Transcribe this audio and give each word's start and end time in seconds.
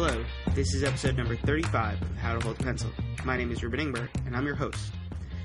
Hello, 0.00 0.24
this 0.54 0.74
is 0.74 0.84
episode 0.84 1.16
number 1.16 1.34
35 1.34 2.00
of 2.00 2.16
How 2.18 2.32
to 2.32 2.44
Hold 2.44 2.60
a 2.60 2.62
Pencil. 2.62 2.88
My 3.24 3.36
name 3.36 3.50
is 3.50 3.64
Ruben 3.64 3.80
Ingber, 3.80 4.08
and 4.26 4.36
I'm 4.36 4.46
your 4.46 4.54
host. 4.54 4.92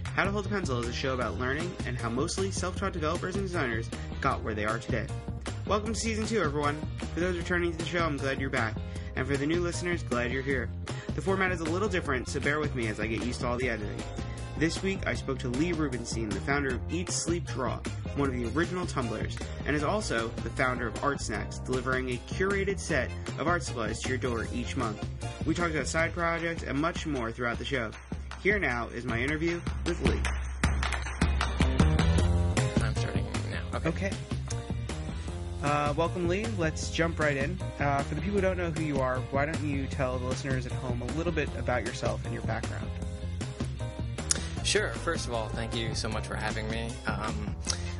How 0.04 0.25
to 0.25 0.29
Hold 0.29 0.45
a 0.45 0.49
Pencil 0.49 0.79
is 0.79 0.88
a 0.88 0.93
show 0.93 1.15
about 1.15 1.39
learning 1.39 1.75
and 1.88 1.97
how 1.97 2.07
mostly 2.07 2.52
self 2.52 2.75
taught 2.75 2.93
developers 2.93 3.36
and 3.36 3.45
designers 3.45 3.89
got 4.21 4.43
where 4.43 4.54
they 4.54 4.66
are 4.66 4.77
today. 4.77 5.07
Welcome 5.66 5.95
to 5.95 6.00
season 6.00 6.27
2, 6.27 6.39
everyone. 6.39 6.79
For 7.16 7.20
those 7.20 7.36
returning 7.36 7.71
to 7.71 7.77
the 7.79 7.86
show, 7.86 8.05
I'm 8.05 8.16
glad 8.16 8.39
you're 8.39 8.52
back. 8.52 8.75
And 9.16 9.25
for 9.25 9.38
the 9.38 9.47
new 9.47 9.59
listeners, 9.59 10.04
glad 10.04 10.31
you're 10.31 10.43
here. 10.43 10.70
The 11.15 11.21
format 11.21 11.51
is 11.51 11.61
a 11.61 11.65
little 11.65 11.89
different, 11.89 12.29
so 12.29 12.39
bear 12.39 12.59
with 12.59 12.75
me 12.75 12.85
as 12.89 12.99
I 12.99 13.07
get 13.07 13.25
used 13.25 13.39
to 13.39 13.47
all 13.47 13.57
the 13.57 13.71
editing. 13.71 14.04
This 14.64 14.82
week, 14.82 15.05
I 15.05 15.14
spoke 15.14 15.39
to 15.39 15.50
Lee 15.50 15.73
Rubenstein, 15.73 16.29
the 16.29 16.39
founder 16.39 16.75
of 16.75 16.79
Eat, 16.89 17.09
Sleep, 17.09 17.46
Draw, 17.46 17.79
one 18.16 18.29
of 18.29 18.34
the 18.34 18.46
original 18.57 18.86
Tumblrs, 18.86 19.38
and 19.66 19.75
is 19.75 19.84
also 19.84 20.29
the 20.41 20.50
founder 20.52 20.88
of 20.88 21.04
Art 21.04 21.20
Snacks, 21.20 21.59
delivering 21.59 22.11
a 22.11 22.18
curated 22.29 22.79
set 22.79 23.11
of 23.38 23.46
art 23.46 23.64
supplies 23.64 24.00
to 24.00 24.07
your 24.07 24.18
door 24.18 24.47
each 24.54 24.78
month. 24.78 25.06
We 25.46 25.54
talked 25.54 25.71
about 25.71 25.87
side 25.87 26.14
projects 26.14 26.64
and 26.64 26.79
much 26.79 27.06
more 27.06 27.29
throughout 27.29 27.57
the 27.57 27.65
show. 27.65 27.92
Here 28.42 28.57
now 28.57 28.87
is 28.87 29.04
my 29.04 29.20
interview 29.20 29.60
with 29.86 30.01
Lee. 30.07 30.21
I'm 32.81 32.95
starting 32.95 33.28
now. 33.52 33.80
Okay. 33.80 33.89
Okay. 33.89 34.11
Uh, 35.61 35.94
welcome, 35.98 36.30
Lee. 36.30 36.45
Let's 36.58 36.89
jump 36.89 37.20
right 37.20 37.36
in. 37.36 37.59
Uh, 37.80 38.02
for 38.03 38.16
the 38.16 38.22
people 38.22 38.38
who 38.38 38.42
don't 38.42 38.58
know 38.58 38.72
who 38.72 38.84
you 38.84 39.02
are, 39.02 39.17
why 39.31 39.45
don't 39.45 39.61
you 39.61 39.88
tell 39.88 40.17
the 40.20 40.25
listeners 40.25 40.66
at 40.66 40.72
home 40.72 41.02
a 41.02 41.17
little 41.17 41.34
bit 41.34 41.50
about 41.58 41.86
yourself 41.86 42.23
and 42.23 42.34
your 42.34 42.44
background? 42.44 42.88
Sure. 44.63 44.89
First 44.89 45.27
of 45.27 45.33
all, 45.33 45.49
thank 45.49 45.75
you 45.75 45.94
so 45.94 46.08
much 46.08 46.25
for 46.25 46.35
having 46.35 46.69
me. 46.72 46.89
Um, 47.05 47.55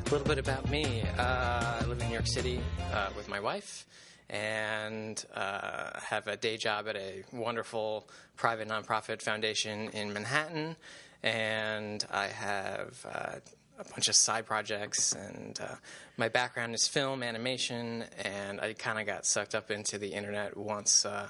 a 0.06 0.10
little 0.10 0.26
bit 0.26 0.38
about 0.38 0.68
me. 0.70 1.02
Uh, 1.18 1.78
I 1.80 1.84
live 1.86 2.00
in 2.00 2.08
New 2.08 2.12
York 2.14 2.26
City 2.26 2.58
uh, 2.92 3.10
with 3.16 3.28
my 3.28 3.38
wife 3.38 3.86
and 4.30 5.22
uh, 5.34 5.90
have 6.00 6.26
a 6.26 6.36
day 6.36 6.56
job 6.56 6.88
at 6.88 6.96
a 6.96 7.22
wonderful 7.32 8.08
private 8.36 8.66
nonprofit 8.66 9.20
foundation 9.22 9.90
in 9.90 10.12
Manhattan. 10.12 10.74
And 11.22 12.04
I 12.10 12.28
have 12.28 13.06
uh, 13.08 13.36
a 13.78 13.84
bunch 13.84 14.08
of 14.08 14.16
side 14.16 14.46
projects, 14.46 15.12
and 15.12 15.58
uh, 15.60 15.74
my 16.16 16.28
background 16.28 16.74
is 16.74 16.88
film, 16.88 17.22
animation, 17.22 18.04
and 18.22 18.60
I 18.60 18.72
kind 18.72 18.98
of 18.98 19.06
got 19.06 19.26
sucked 19.26 19.54
up 19.54 19.70
into 19.70 19.98
the 19.98 20.08
internet 20.08 20.56
once 20.56 21.04
uh, 21.04 21.28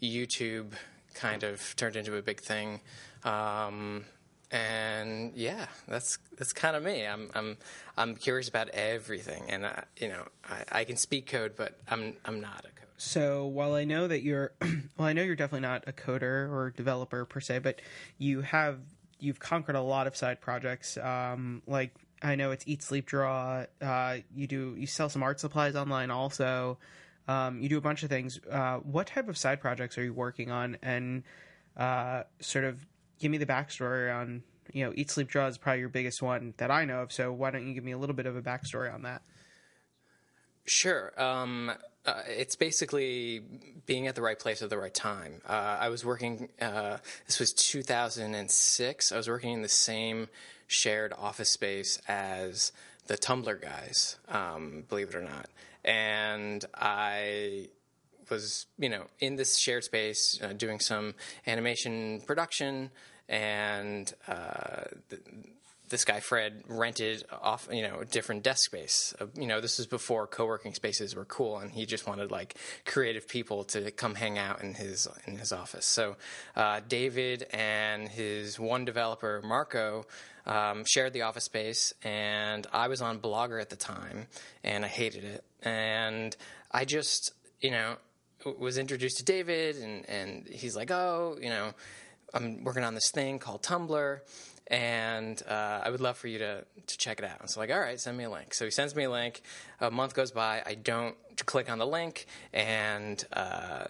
YouTube 0.00 0.72
kind 1.14 1.42
of 1.42 1.74
turned 1.76 1.96
into 1.96 2.16
a 2.16 2.22
big 2.22 2.40
thing. 2.40 2.80
Um, 3.24 4.04
and 4.50 5.32
yeah, 5.34 5.66
that's 5.88 6.18
that's 6.36 6.52
kind 6.52 6.76
of 6.76 6.82
me. 6.82 7.06
I'm 7.06 7.30
I'm 7.34 7.56
I'm 7.96 8.14
curious 8.14 8.48
about 8.48 8.68
everything, 8.70 9.44
and 9.48 9.66
I, 9.66 9.84
you 9.98 10.08
know 10.08 10.26
I, 10.44 10.80
I 10.80 10.84
can 10.84 10.96
speak 10.96 11.26
code, 11.26 11.54
but 11.56 11.78
I'm 11.88 12.14
I'm 12.24 12.40
not 12.40 12.64
a 12.64 12.68
coder. 12.68 12.86
So 12.98 13.46
while 13.46 13.74
I 13.74 13.84
know 13.84 14.08
that 14.08 14.22
you're, 14.22 14.52
well, 14.60 15.08
I 15.08 15.12
know 15.12 15.22
you're 15.22 15.36
definitely 15.36 15.66
not 15.68 15.84
a 15.86 15.92
coder 15.92 16.50
or 16.50 16.72
developer 16.76 17.24
per 17.24 17.40
se, 17.40 17.58
but 17.58 17.80
you 18.18 18.40
have 18.42 18.78
you've 19.18 19.40
conquered 19.40 19.76
a 19.76 19.82
lot 19.82 20.06
of 20.06 20.16
side 20.16 20.40
projects. 20.40 20.96
Um, 20.96 21.62
like 21.66 21.94
I 22.22 22.36
know 22.36 22.52
it's 22.52 22.64
Eat 22.66 22.82
Sleep 22.82 23.06
Draw. 23.06 23.64
Uh, 23.80 24.16
you 24.34 24.46
do 24.46 24.74
you 24.78 24.86
sell 24.86 25.08
some 25.08 25.22
art 25.22 25.40
supplies 25.40 25.74
online 25.76 26.10
also. 26.10 26.78
Um, 27.28 27.60
you 27.60 27.68
do 27.68 27.78
a 27.78 27.80
bunch 27.80 28.04
of 28.04 28.08
things. 28.08 28.38
Uh, 28.48 28.76
what 28.78 29.08
type 29.08 29.28
of 29.28 29.36
side 29.36 29.60
projects 29.60 29.98
are 29.98 30.04
you 30.04 30.14
working 30.14 30.50
on? 30.50 30.76
And 30.82 31.24
uh, 31.76 32.22
sort 32.40 32.64
of 32.64 32.86
give 33.18 33.30
me 33.30 33.38
the 33.38 33.46
backstory 33.46 34.14
on 34.14 34.42
you 34.72 34.84
know 34.84 34.92
Eat 34.94 35.10
Sleep 35.10 35.28
Draw 35.28 35.46
is 35.46 35.58
probably 35.58 35.80
your 35.80 35.88
biggest 35.88 36.22
one 36.22 36.54
that 36.58 36.70
I 36.70 36.84
know 36.84 37.02
of. 37.02 37.12
So 37.12 37.32
why 37.32 37.50
don't 37.50 37.66
you 37.66 37.74
give 37.74 37.84
me 37.84 37.92
a 37.92 37.98
little 37.98 38.16
bit 38.16 38.26
of 38.26 38.36
a 38.36 38.42
backstory 38.42 38.92
on 38.92 39.02
that? 39.02 39.22
Sure. 40.66 41.12
Um, 41.20 41.72
uh, 42.04 42.22
it's 42.28 42.56
basically 42.56 43.42
being 43.86 44.06
at 44.06 44.14
the 44.14 44.22
right 44.22 44.38
place 44.38 44.62
at 44.62 44.70
the 44.70 44.78
right 44.78 44.94
time. 44.94 45.40
Uh, 45.48 45.76
I 45.80 45.88
was 45.88 46.04
working, 46.04 46.48
uh, 46.60 46.98
this 47.26 47.40
was 47.40 47.52
2006. 47.52 49.12
I 49.12 49.16
was 49.16 49.28
working 49.28 49.52
in 49.52 49.62
the 49.62 49.68
same 49.68 50.28
shared 50.66 51.12
office 51.16 51.50
space 51.50 52.00
as 52.08 52.72
the 53.06 53.16
Tumblr 53.16 53.60
guys, 53.62 54.18
um, 54.28 54.84
believe 54.88 55.08
it 55.08 55.14
or 55.14 55.22
not. 55.22 55.48
And 55.84 56.64
I 56.74 57.68
was, 58.30 58.66
you 58.78 58.88
know, 58.88 59.04
in 59.20 59.36
this 59.36 59.58
shared 59.58 59.84
space 59.84 60.38
uh, 60.42 60.52
doing 60.52 60.80
some 60.80 61.14
animation 61.46 62.20
production 62.26 62.90
and 63.28 64.12
uh, 64.28 64.84
th- 65.10 65.22
this 65.88 66.04
guy 66.04 66.20
Fred 66.20 66.64
rented 66.68 67.24
off, 67.30 67.68
you 67.70 67.82
know, 67.82 68.00
a 68.00 68.04
different 68.04 68.42
desk 68.42 68.64
space. 68.64 69.14
Uh, 69.20 69.26
you 69.34 69.46
know, 69.46 69.60
this 69.60 69.78
was 69.78 69.86
before 69.86 70.26
co-working 70.26 70.74
spaces 70.74 71.14
were 71.14 71.24
cool, 71.24 71.58
and 71.58 71.70
he 71.70 71.86
just 71.86 72.06
wanted 72.06 72.30
like 72.30 72.56
creative 72.84 73.28
people 73.28 73.64
to 73.64 73.90
come 73.90 74.14
hang 74.14 74.38
out 74.38 74.62
in 74.62 74.74
his 74.74 75.06
in 75.26 75.36
his 75.38 75.52
office. 75.52 75.86
So 75.86 76.16
uh, 76.56 76.80
David 76.86 77.46
and 77.52 78.08
his 78.08 78.58
one 78.58 78.84
developer 78.84 79.40
Marco 79.44 80.06
um, 80.46 80.84
shared 80.86 81.12
the 81.12 81.22
office 81.22 81.44
space, 81.44 81.92
and 82.02 82.66
I 82.72 82.88
was 82.88 83.00
on 83.00 83.20
Blogger 83.20 83.60
at 83.60 83.70
the 83.70 83.76
time, 83.76 84.26
and 84.64 84.84
I 84.84 84.88
hated 84.88 85.24
it, 85.24 85.44
and 85.62 86.36
I 86.70 86.84
just, 86.84 87.32
you 87.60 87.70
know, 87.70 87.96
was 88.58 88.78
introduced 88.78 89.18
to 89.18 89.24
David, 89.24 89.76
and 89.76 90.08
and 90.08 90.46
he's 90.48 90.76
like, 90.76 90.90
oh, 90.90 91.38
you 91.40 91.48
know. 91.48 91.72
I'm 92.34 92.64
working 92.64 92.84
on 92.84 92.94
this 92.94 93.10
thing 93.10 93.38
called 93.38 93.62
Tumblr, 93.62 94.18
and 94.66 95.42
uh, 95.48 95.80
I 95.84 95.90
would 95.90 96.00
love 96.00 96.18
for 96.18 96.28
you 96.28 96.38
to 96.38 96.64
to 96.86 96.98
check 96.98 97.18
it 97.18 97.24
out. 97.24 97.40
And 97.40 97.48
so 97.48 97.60
like, 97.60 97.70
all 97.70 97.80
right, 97.80 97.98
send 97.98 98.18
me 98.18 98.24
a 98.24 98.30
link. 98.30 98.52
So 98.52 98.64
he 98.64 98.70
sends 98.70 98.94
me 98.94 99.04
a 99.04 99.10
link. 99.10 99.42
A 99.80 99.90
month 99.90 100.14
goes 100.14 100.32
by. 100.32 100.62
I 100.66 100.74
don't 100.74 101.16
click 101.46 101.70
on 101.70 101.78
the 101.78 101.86
link, 101.86 102.26
and 102.52 103.24
uh, 103.32 103.84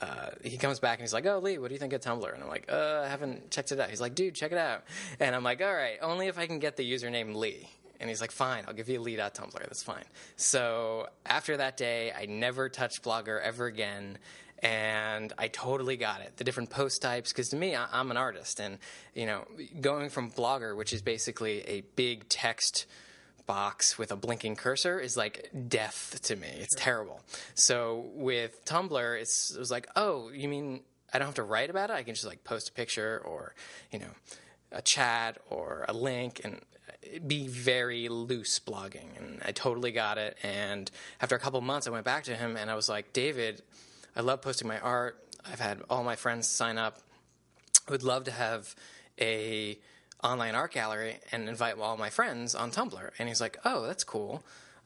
uh, 0.00 0.30
he 0.42 0.56
comes 0.56 0.78
back 0.78 0.98
and 0.98 1.02
he's 1.02 1.12
like, 1.12 1.26
"Oh, 1.26 1.38
Lee, 1.38 1.58
what 1.58 1.68
do 1.68 1.74
you 1.74 1.80
think 1.80 1.92
of 1.92 2.00
Tumblr?" 2.00 2.32
And 2.32 2.42
I'm 2.42 2.48
like, 2.48 2.70
"Uh, 2.70 3.02
I 3.04 3.08
haven't 3.08 3.50
checked 3.50 3.72
it 3.72 3.80
out." 3.80 3.90
He's 3.90 4.00
like, 4.00 4.14
"Dude, 4.14 4.34
check 4.34 4.52
it 4.52 4.58
out." 4.58 4.84
And 5.18 5.34
I'm 5.34 5.42
like, 5.42 5.60
"All 5.62 5.74
right, 5.74 5.98
only 6.00 6.28
if 6.28 6.38
I 6.38 6.46
can 6.46 6.58
get 6.58 6.76
the 6.76 6.90
username 6.90 7.34
Lee." 7.34 7.68
And 8.00 8.08
he's 8.08 8.20
like, 8.20 8.32
fine, 8.32 8.64
I'll 8.66 8.74
give 8.74 8.88
you 8.88 8.98
a 8.98 9.02
lead 9.02 9.20
at 9.20 9.34
Tumblr. 9.34 9.58
That's 9.58 9.82
fine. 9.82 10.04
So 10.36 11.08
after 11.26 11.58
that 11.58 11.76
day, 11.76 12.12
I 12.12 12.26
never 12.26 12.68
touched 12.68 13.02
Blogger 13.02 13.40
ever 13.40 13.66
again 13.66 14.18
and 14.62 15.32
I 15.38 15.48
totally 15.48 15.96
got 15.96 16.20
it. 16.20 16.36
The 16.36 16.44
different 16.44 16.70
post 16.70 17.02
types, 17.02 17.32
because 17.32 17.48
to 17.50 17.56
me, 17.56 17.74
I, 17.74 18.00
am 18.00 18.10
an 18.10 18.16
artist, 18.16 18.60
and 18.60 18.78
you 19.14 19.26
know, 19.26 19.46
going 19.80 20.10
from 20.10 20.30
Blogger, 20.30 20.76
which 20.76 20.92
is 20.92 21.02
basically 21.02 21.62
a 21.66 21.80
big 21.96 22.28
text 22.28 22.86
box 23.46 23.98
with 23.98 24.12
a 24.12 24.16
blinking 24.16 24.56
cursor, 24.56 25.00
is 25.00 25.16
like 25.16 25.50
death 25.68 26.20
to 26.24 26.36
me. 26.36 26.48
It's 26.48 26.74
terrible. 26.76 27.20
So 27.54 28.10
with 28.14 28.64
Tumblr, 28.64 29.20
it's, 29.20 29.54
it 29.54 29.58
was 29.58 29.70
like, 29.70 29.88
oh, 29.96 30.30
you 30.30 30.48
mean 30.48 30.80
I 31.12 31.18
don't 31.18 31.26
have 31.26 31.36
to 31.36 31.42
write 31.42 31.70
about 31.70 31.90
it? 31.90 31.94
I 31.94 32.02
can 32.02 32.14
just 32.14 32.26
like 32.26 32.44
post 32.44 32.68
a 32.68 32.72
picture 32.72 33.22
or 33.24 33.54
you 33.90 33.98
know, 33.98 34.10
a 34.72 34.82
chat 34.82 35.38
or 35.48 35.86
a 35.88 35.94
link, 35.94 36.42
and 36.44 36.60
be 37.26 37.46
very 37.46 38.08
loose 38.08 38.58
blogging 38.60 39.16
and 39.18 39.40
I 39.44 39.52
totally 39.52 39.90
got 39.90 40.18
it 40.18 40.36
and 40.42 40.90
after 41.20 41.34
a 41.34 41.38
couple 41.38 41.60
months 41.60 41.86
I 41.86 41.90
went 41.90 42.04
back 42.04 42.24
to 42.24 42.36
him 42.36 42.56
and 42.56 42.70
I 42.70 42.74
was 42.74 42.88
like 42.88 43.12
David 43.12 43.62
I 44.16 44.20
love 44.20 44.42
posting 44.42 44.68
my 44.68 44.78
art. 44.80 45.18
I've 45.50 45.60
had 45.60 45.82
all 45.88 46.02
my 46.02 46.16
friends 46.16 46.48
sign 46.48 46.78
up. 46.78 46.98
I 47.88 47.92
would 47.92 48.02
love 48.02 48.24
to 48.24 48.30
have 48.30 48.74
a 49.20 49.78
online 50.22 50.54
art 50.54 50.72
gallery 50.72 51.18
and 51.32 51.48
invite 51.48 51.78
all 51.78 51.96
my 51.96 52.10
friends 52.10 52.54
on 52.54 52.70
Tumblr. 52.70 53.10
And 53.18 53.28
he's 53.28 53.40
like, 53.40 53.58
oh, 53.64 53.86
that's 53.86 54.04
cool. 54.04 54.42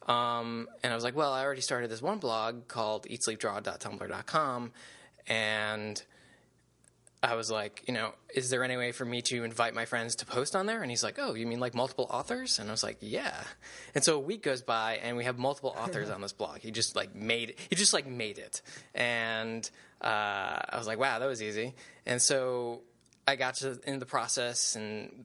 Um, 0.07 0.69
and 0.83 0.93
I 0.93 0.95
was 0.95 1.05
like, 1.05 1.17
well, 1.17 1.33
I 1.33 1.43
already 1.43 1.63
started 1.63 1.91
this 1.91 2.03
one 2.03 2.19
blog 2.19 2.69
called 2.69 3.07
eatsleepdraw.tumblr.com. 3.09 4.73
And 5.27 6.03
I 7.25 7.35
was 7.37 7.51
like, 7.51 7.85
you 7.87 7.95
know, 7.95 8.13
is 8.35 8.51
there 8.51 8.63
any 8.63 8.77
way 8.77 8.93
for 8.93 9.05
me 9.05 9.23
to 9.23 9.45
invite 9.45 9.75
my 9.75 9.85
friends 9.85 10.17
to 10.17 10.27
post 10.27 10.55
on 10.55 10.67
there? 10.67 10.83
And 10.83 10.91
he's 10.91 11.03
like, 11.03 11.19
oh, 11.19 11.35
you 11.35 11.47
mean 11.47 11.61
like 11.61 11.75
multiple 11.75 12.07
authors? 12.11 12.59
And 12.59 12.69
I 12.69 12.73
was 12.73 12.83
like, 12.83 12.99
yeah. 13.01 13.43
And 13.95 14.05
so 14.05 14.17
a 14.17 14.21
week 14.21 14.43
goes 14.43 14.63
by 14.63 14.97
and 15.03 15.17
we 15.17 15.25
have 15.25 15.39
multiple 15.39 15.75
authors 15.79 16.11
on 16.11 16.21
this 16.21 16.33
blog. 16.41 16.59
He 16.59 16.71
just 16.71 16.95
like 16.95 17.15
made 17.15 17.51
it. 17.51 17.59
he 17.71 17.77
just 17.77 17.93
like 17.93 18.07
made 18.07 18.39
it. 18.39 18.63
And 18.95 19.69
uh, 20.01 20.59
I 20.69 20.77
was 20.77 20.87
like, 20.87 20.99
wow, 20.99 21.19
that 21.19 21.27
was 21.27 21.43
easy. 21.43 21.75
And 22.05 22.21
so 22.21 22.83
I 23.27 23.37
got 23.37 23.55
to 23.57 23.81
in 23.87 23.99
the 24.01 24.07
process 24.07 24.77
and 24.77 25.25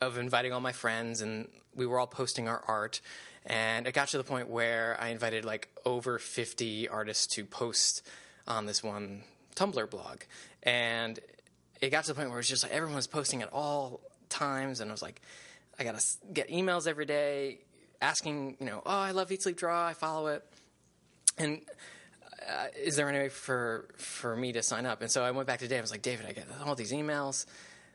of 0.00 0.18
inviting 0.18 0.52
all 0.52 0.60
my 0.60 0.72
friends 0.72 1.20
and 1.20 1.48
we 1.74 1.86
were 1.86 1.98
all 1.98 2.06
posting 2.06 2.48
our 2.48 2.62
art. 2.66 3.00
And 3.46 3.86
it 3.86 3.94
got 3.94 4.08
to 4.08 4.18
the 4.18 4.24
point 4.24 4.48
where 4.48 4.96
I 5.00 5.08
invited 5.08 5.44
like 5.44 5.68
over 5.84 6.18
50 6.18 6.88
artists 6.88 7.26
to 7.34 7.44
post 7.44 8.06
on 8.48 8.66
this 8.66 8.82
one 8.82 9.22
Tumblr 9.56 9.90
blog, 9.90 10.20
and 10.62 11.18
it 11.80 11.90
got 11.90 12.04
to 12.04 12.12
the 12.12 12.14
point 12.14 12.28
where 12.28 12.38
it 12.38 12.40
was 12.40 12.48
just 12.48 12.62
like 12.62 12.72
everyone 12.72 12.96
was 12.96 13.06
posting 13.06 13.42
at 13.42 13.52
all 13.52 14.00
times, 14.28 14.80
and 14.80 14.90
I 14.90 14.92
was 14.92 15.02
like, 15.02 15.20
I 15.78 15.84
gotta 15.84 16.04
get 16.32 16.48
emails 16.50 16.86
every 16.86 17.06
day 17.06 17.60
asking, 18.02 18.56
you 18.60 18.66
know, 18.66 18.82
oh, 18.84 18.90
I 18.90 19.10
love 19.12 19.30
Eat 19.32 19.42
Sleep 19.42 19.56
Draw, 19.56 19.86
I 19.86 19.92
follow 19.94 20.28
it, 20.28 20.44
and 21.38 21.60
uh, 22.48 22.66
is 22.82 22.96
there 22.96 23.08
any 23.08 23.18
way 23.18 23.28
for 23.28 23.88
for 23.96 24.34
me 24.36 24.52
to 24.52 24.62
sign 24.62 24.86
up? 24.86 25.02
And 25.02 25.10
so 25.10 25.22
I 25.22 25.30
went 25.30 25.46
back 25.46 25.58
to 25.60 25.68
Dave. 25.68 25.78
I 25.78 25.82
was 25.82 25.90
like, 25.90 26.02
David, 26.02 26.26
I 26.26 26.32
get 26.32 26.46
all 26.64 26.74
these 26.74 26.92
emails, 26.92 27.46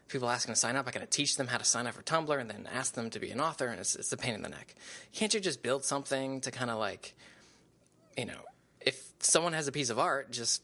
people 0.07 0.29
asking 0.29 0.53
to 0.53 0.59
sign 0.59 0.75
up. 0.75 0.87
I 0.87 0.91
got 0.91 0.99
to 0.99 1.07
teach 1.07 1.35
them 1.35 1.47
how 1.47 1.57
to 1.57 1.63
sign 1.63 1.87
up 1.87 1.93
for 1.95 2.03
Tumblr, 2.03 2.39
and 2.39 2.49
then 2.49 2.67
ask 2.71 2.93
them 2.93 3.09
to 3.11 3.19
be 3.19 3.31
an 3.31 3.41
author, 3.41 3.67
and 3.67 3.79
it's, 3.79 3.95
it's 3.95 4.11
a 4.11 4.17
pain 4.17 4.35
in 4.35 4.41
the 4.41 4.49
neck. 4.49 4.75
Can't 5.13 5.33
you 5.33 5.39
just 5.39 5.63
build 5.63 5.83
something 5.83 6.41
to 6.41 6.51
kind 6.51 6.69
of 6.69 6.77
like, 6.77 7.15
you 8.17 8.25
know, 8.25 8.39
if 8.81 9.03
someone 9.19 9.53
has 9.53 9.67
a 9.67 9.71
piece 9.71 9.89
of 9.89 9.97
art, 9.97 10.31
just 10.31 10.61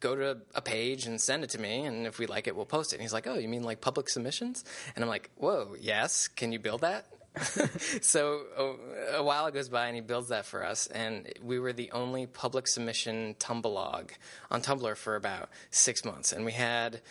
go 0.00 0.14
to 0.14 0.38
a 0.54 0.62
page 0.62 1.06
and 1.06 1.20
send 1.20 1.44
it 1.44 1.50
to 1.50 1.60
me, 1.60 1.84
and 1.84 2.06
if 2.06 2.18
we 2.18 2.26
like 2.26 2.46
it, 2.46 2.56
we'll 2.56 2.66
post 2.66 2.92
it. 2.92 2.96
And 2.96 3.02
he's 3.02 3.12
like, 3.12 3.26
"Oh, 3.26 3.38
you 3.38 3.48
mean 3.48 3.62
like 3.62 3.80
public 3.80 4.08
submissions?" 4.08 4.64
And 4.94 5.04
I'm 5.04 5.08
like, 5.08 5.30
"Whoa, 5.36 5.74
yes. 5.80 6.28
Can 6.28 6.52
you 6.52 6.58
build 6.58 6.82
that?" 6.82 7.06
so 8.00 8.42
a, 8.56 9.16
a, 9.18 9.22
while 9.22 9.50
goes 9.50 9.68
by 9.68 9.88
and 9.88 9.94
he 9.94 10.00
builds 10.00 10.28
that 10.30 10.46
for 10.46 10.64
us 10.64 10.86
and 10.86 11.30
we 11.42 11.58
were 11.58 11.72
the 11.72 11.90
only 11.90 12.26
public 12.26 12.66
submission 12.66 13.34
tumblr 13.38 14.10
on 14.50 14.62
tumblr 14.62 14.96
for 14.96 15.16
about 15.16 15.50
six 15.70 16.02
months 16.02 16.32
and 16.32 16.46
we 16.46 16.52
had 16.52 17.02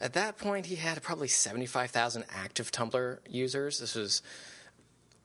at 0.00 0.14
that 0.14 0.36
point 0.36 0.66
he 0.66 0.74
had 0.74 1.00
probably 1.00 1.28
75000 1.28 2.24
active 2.28 2.72
tumblr 2.72 3.18
users 3.28 3.78
this 3.78 3.94
was 3.94 4.20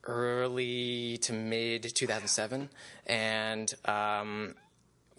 early 0.04 1.18
to 1.18 1.32
mid 1.32 1.82
2007 1.82 2.68
and 3.06 3.74
um, 3.86 4.54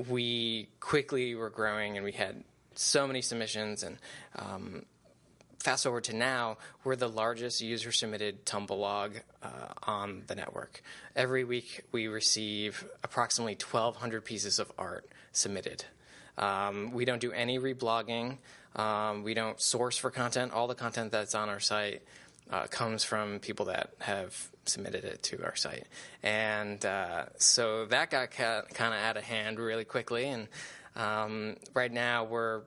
we 0.09 0.69
quickly 0.79 1.35
were 1.35 1.49
growing 1.49 1.97
and 1.97 2.03
we 2.03 2.11
had 2.11 2.43
so 2.75 3.07
many 3.07 3.21
submissions 3.21 3.83
and 3.83 3.97
um, 4.35 4.85
fast 5.65 5.83
forward 5.83 6.03
to 6.03 6.15
now, 6.15 6.57
we're 6.83 6.95
the 6.95 7.09
largest 7.09 7.59
user 7.59 7.91
submitted 7.91 8.45
Tumblr 8.45 9.21
uh, 9.41 9.49
on 9.83 10.23
the 10.27 10.35
network. 10.35 10.83
Every 11.15 11.43
week 11.43 11.81
we 11.91 12.07
receive 12.07 12.85
approximately 13.03 13.53
1,200 13.55 14.23
pieces 14.23 14.59
of 14.59 14.71
art 14.77 15.09
submitted. 15.31 15.85
Um, 16.37 16.91
we 16.91 17.03
don't 17.03 17.19
do 17.19 17.31
any 17.31 17.57
reblogging. 17.57 18.37
Um, 18.75 19.23
we 19.23 19.33
don't 19.33 19.59
source 19.59 19.97
for 19.97 20.11
content. 20.11 20.51
All 20.51 20.67
the 20.67 20.75
content 20.75 21.11
that's 21.11 21.33
on 21.33 21.49
our 21.49 21.59
site 21.59 22.03
uh, 22.51 22.67
comes 22.67 23.03
from 23.03 23.39
people 23.39 23.65
that 23.67 23.91
have 23.99 24.49
submitted 24.65 25.03
it 25.03 25.23
to 25.23 25.43
our 25.43 25.55
site. 25.55 25.87
And 26.23 26.83
uh, 26.85 27.25
so 27.37 27.85
that 27.87 28.09
got 28.09 28.31
ca- 28.31 28.63
kind 28.73 28.93
of 28.93 28.99
out 28.99 29.17
of 29.17 29.23
hand 29.23 29.59
really 29.59 29.85
quickly. 29.85 30.25
And 30.25 30.47
um, 30.95 31.57
right 31.73 31.91
now 31.91 32.23
we're 32.23 32.61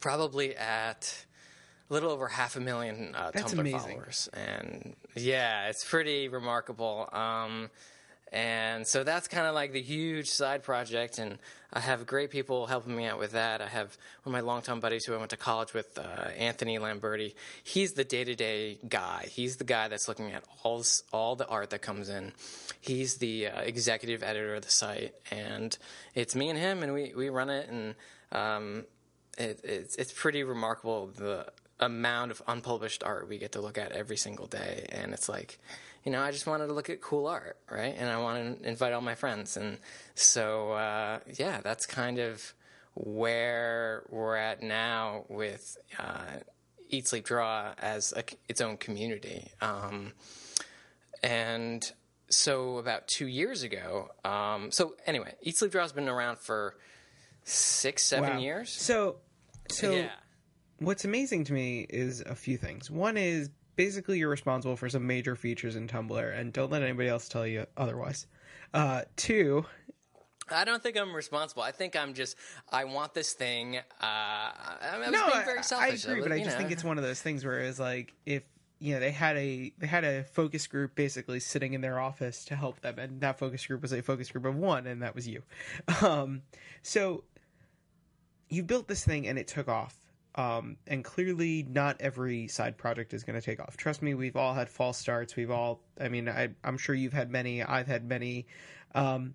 probably 0.00 0.56
at 0.56 1.24
a 1.90 1.92
little 1.92 2.10
over 2.10 2.28
half 2.28 2.56
a 2.56 2.60
million 2.60 3.14
uh, 3.14 3.30
Tumblr 3.32 3.58
amazing. 3.58 3.78
followers, 3.80 4.28
and 4.32 4.94
yeah, 5.16 5.68
it's 5.68 5.84
pretty 5.88 6.28
remarkable. 6.28 7.08
Um, 7.12 7.70
and 8.32 8.86
so 8.86 9.04
that's 9.04 9.28
kind 9.28 9.46
of 9.46 9.54
like 9.54 9.72
the 9.72 9.82
huge 9.82 10.28
side 10.30 10.62
project, 10.62 11.18
and 11.18 11.38
I 11.72 11.80
have 11.80 12.06
great 12.06 12.30
people 12.30 12.66
helping 12.66 12.96
me 12.96 13.06
out 13.06 13.18
with 13.18 13.32
that. 13.32 13.60
I 13.60 13.66
have 13.66 13.96
one 14.22 14.34
of 14.34 14.42
my 14.44 14.46
longtime 14.46 14.80
buddies 14.80 15.04
who 15.04 15.14
I 15.14 15.18
went 15.18 15.30
to 15.30 15.36
college 15.36 15.74
with, 15.74 15.98
uh, 15.98 16.28
Anthony 16.36 16.78
Lamberti. 16.78 17.34
He's 17.62 17.92
the 17.92 18.04
day 18.04 18.24
to 18.24 18.34
day 18.34 18.78
guy. 18.88 19.26
He's 19.30 19.56
the 19.56 19.64
guy 19.64 19.88
that's 19.88 20.08
looking 20.08 20.32
at 20.32 20.44
all 20.62 20.84
all 21.12 21.36
the 21.36 21.46
art 21.46 21.70
that 21.70 21.82
comes 21.82 22.08
in. 22.08 22.32
He's 22.80 23.16
the 23.16 23.48
uh, 23.48 23.60
executive 23.60 24.22
editor 24.22 24.54
of 24.54 24.64
the 24.64 24.70
site, 24.70 25.14
and 25.30 25.76
it's 26.14 26.34
me 26.34 26.48
and 26.50 26.58
him, 26.58 26.82
and 26.82 26.92
we 26.92 27.12
we 27.16 27.28
run 27.28 27.50
it, 27.50 27.68
and 27.68 27.94
um, 28.32 28.84
it, 29.36 29.60
it's 29.64 29.96
it's 29.96 30.12
pretty 30.12 30.44
remarkable 30.44 31.06
the 31.06 31.46
amount 31.80 32.30
of 32.30 32.42
unpublished 32.46 33.04
art 33.04 33.28
we 33.28 33.38
get 33.38 33.52
to 33.52 33.60
look 33.60 33.78
at 33.78 33.92
every 33.92 34.16
single 34.16 34.46
day. 34.46 34.86
And 34.90 35.12
it's 35.12 35.28
like, 35.28 35.58
you 36.08 36.12
know, 36.12 36.22
I 36.22 36.30
just 36.30 36.46
wanted 36.46 36.68
to 36.68 36.72
look 36.72 36.88
at 36.88 37.02
cool 37.02 37.26
art, 37.26 37.58
right? 37.70 37.94
And 37.94 38.08
I 38.08 38.16
want 38.16 38.62
to 38.62 38.66
invite 38.66 38.94
all 38.94 39.02
my 39.02 39.14
friends. 39.14 39.58
And 39.58 39.76
so, 40.14 40.72
uh, 40.72 41.18
yeah, 41.38 41.60
that's 41.60 41.84
kind 41.84 42.18
of 42.18 42.54
where 42.94 44.04
we're 44.08 44.36
at 44.36 44.62
now 44.62 45.26
with 45.28 45.76
uh, 45.98 46.38
Eat, 46.88 47.08
Sleep, 47.08 47.26
Draw 47.26 47.74
as 47.76 48.14
a, 48.16 48.24
its 48.48 48.62
own 48.62 48.78
community. 48.78 49.50
Um, 49.60 50.14
and 51.22 51.92
so, 52.30 52.78
about 52.78 53.06
two 53.06 53.26
years 53.26 53.62
ago, 53.62 54.08
um, 54.24 54.70
so 54.70 54.94
anyway, 55.06 55.34
Eat, 55.42 55.58
Sleep, 55.58 55.72
Draw 55.72 55.82
has 55.82 55.92
been 55.92 56.08
around 56.08 56.38
for 56.38 56.74
six, 57.44 58.02
seven 58.02 58.36
wow. 58.36 58.38
years. 58.38 58.70
So, 58.70 59.16
so 59.68 59.90
yeah 59.90 60.08
what's 60.80 61.04
amazing 61.04 61.44
to 61.44 61.52
me 61.52 61.86
is 61.88 62.20
a 62.20 62.34
few 62.34 62.56
things. 62.56 62.90
One 62.90 63.16
is 63.16 63.50
basically 63.78 64.18
you're 64.18 64.28
responsible 64.28 64.76
for 64.76 64.88
some 64.88 65.06
major 65.06 65.36
features 65.36 65.76
in 65.76 65.86
Tumblr, 65.86 66.38
and 66.38 66.52
don't 66.52 66.70
let 66.70 66.82
anybody 66.82 67.08
else 67.08 67.28
tell 67.28 67.46
you 67.46 67.64
otherwise. 67.76 68.26
Uh, 68.74 69.02
two, 69.16 69.64
I 70.50 70.64
don't 70.64 70.82
think 70.82 70.98
I'm 70.98 71.14
responsible. 71.14 71.62
I 71.62 71.70
think 71.70 71.94
I'm 71.96 72.12
just. 72.12 72.36
I 72.70 72.84
want 72.84 73.14
this 73.14 73.32
thing. 73.32 73.76
Uh, 73.76 73.82
I, 74.02 74.78
I 74.82 75.10
no, 75.10 75.30
being 75.30 75.44
very 75.44 75.62
selfish. 75.62 76.06
I 76.06 76.10
agree, 76.10 76.22
but 76.22 76.32
I 76.32 76.38
just 76.38 76.50
know. 76.50 76.58
think 76.58 76.72
it's 76.72 76.84
one 76.84 76.98
of 76.98 77.04
those 77.04 77.22
things 77.22 77.44
where 77.44 77.60
it's 77.60 77.78
like 77.78 78.12
if 78.26 78.42
you 78.80 78.94
know 78.94 79.00
they 79.00 79.12
had 79.12 79.36
a 79.36 79.72
they 79.78 79.86
had 79.86 80.04
a 80.04 80.24
focus 80.24 80.66
group 80.66 80.96
basically 80.96 81.38
sitting 81.38 81.72
in 81.72 81.80
their 81.80 82.00
office 82.00 82.44
to 82.46 82.56
help 82.56 82.80
them, 82.80 82.98
and 82.98 83.20
that 83.20 83.38
focus 83.38 83.64
group 83.64 83.80
was 83.80 83.92
a 83.92 84.02
focus 84.02 84.28
group 84.30 84.44
of 84.44 84.56
one, 84.56 84.88
and 84.88 85.02
that 85.02 85.14
was 85.14 85.26
you. 85.28 85.42
Um, 86.02 86.42
so 86.82 87.22
you 88.48 88.64
built 88.64 88.88
this 88.88 89.04
thing, 89.04 89.28
and 89.28 89.38
it 89.38 89.46
took 89.46 89.68
off 89.68 89.94
um, 90.38 90.76
and 90.86 91.04
clearly, 91.04 91.66
not 91.68 91.96
every 91.98 92.46
side 92.46 92.78
project 92.78 93.12
is 93.12 93.24
going 93.24 93.38
to 93.38 93.44
take 93.44 93.58
off. 93.58 93.76
Trust 93.76 94.02
me, 94.02 94.14
we've 94.14 94.36
all 94.36 94.54
had 94.54 94.70
false 94.70 94.96
starts. 94.96 95.34
We've 95.34 95.50
all, 95.50 95.80
I 96.00 96.08
mean, 96.08 96.28
I, 96.28 96.50
am 96.62 96.78
sure 96.78 96.94
you've 96.94 97.12
had 97.12 97.28
many. 97.28 97.60
I've 97.60 97.88
had 97.88 98.08
many. 98.08 98.46
Um, 98.94 99.34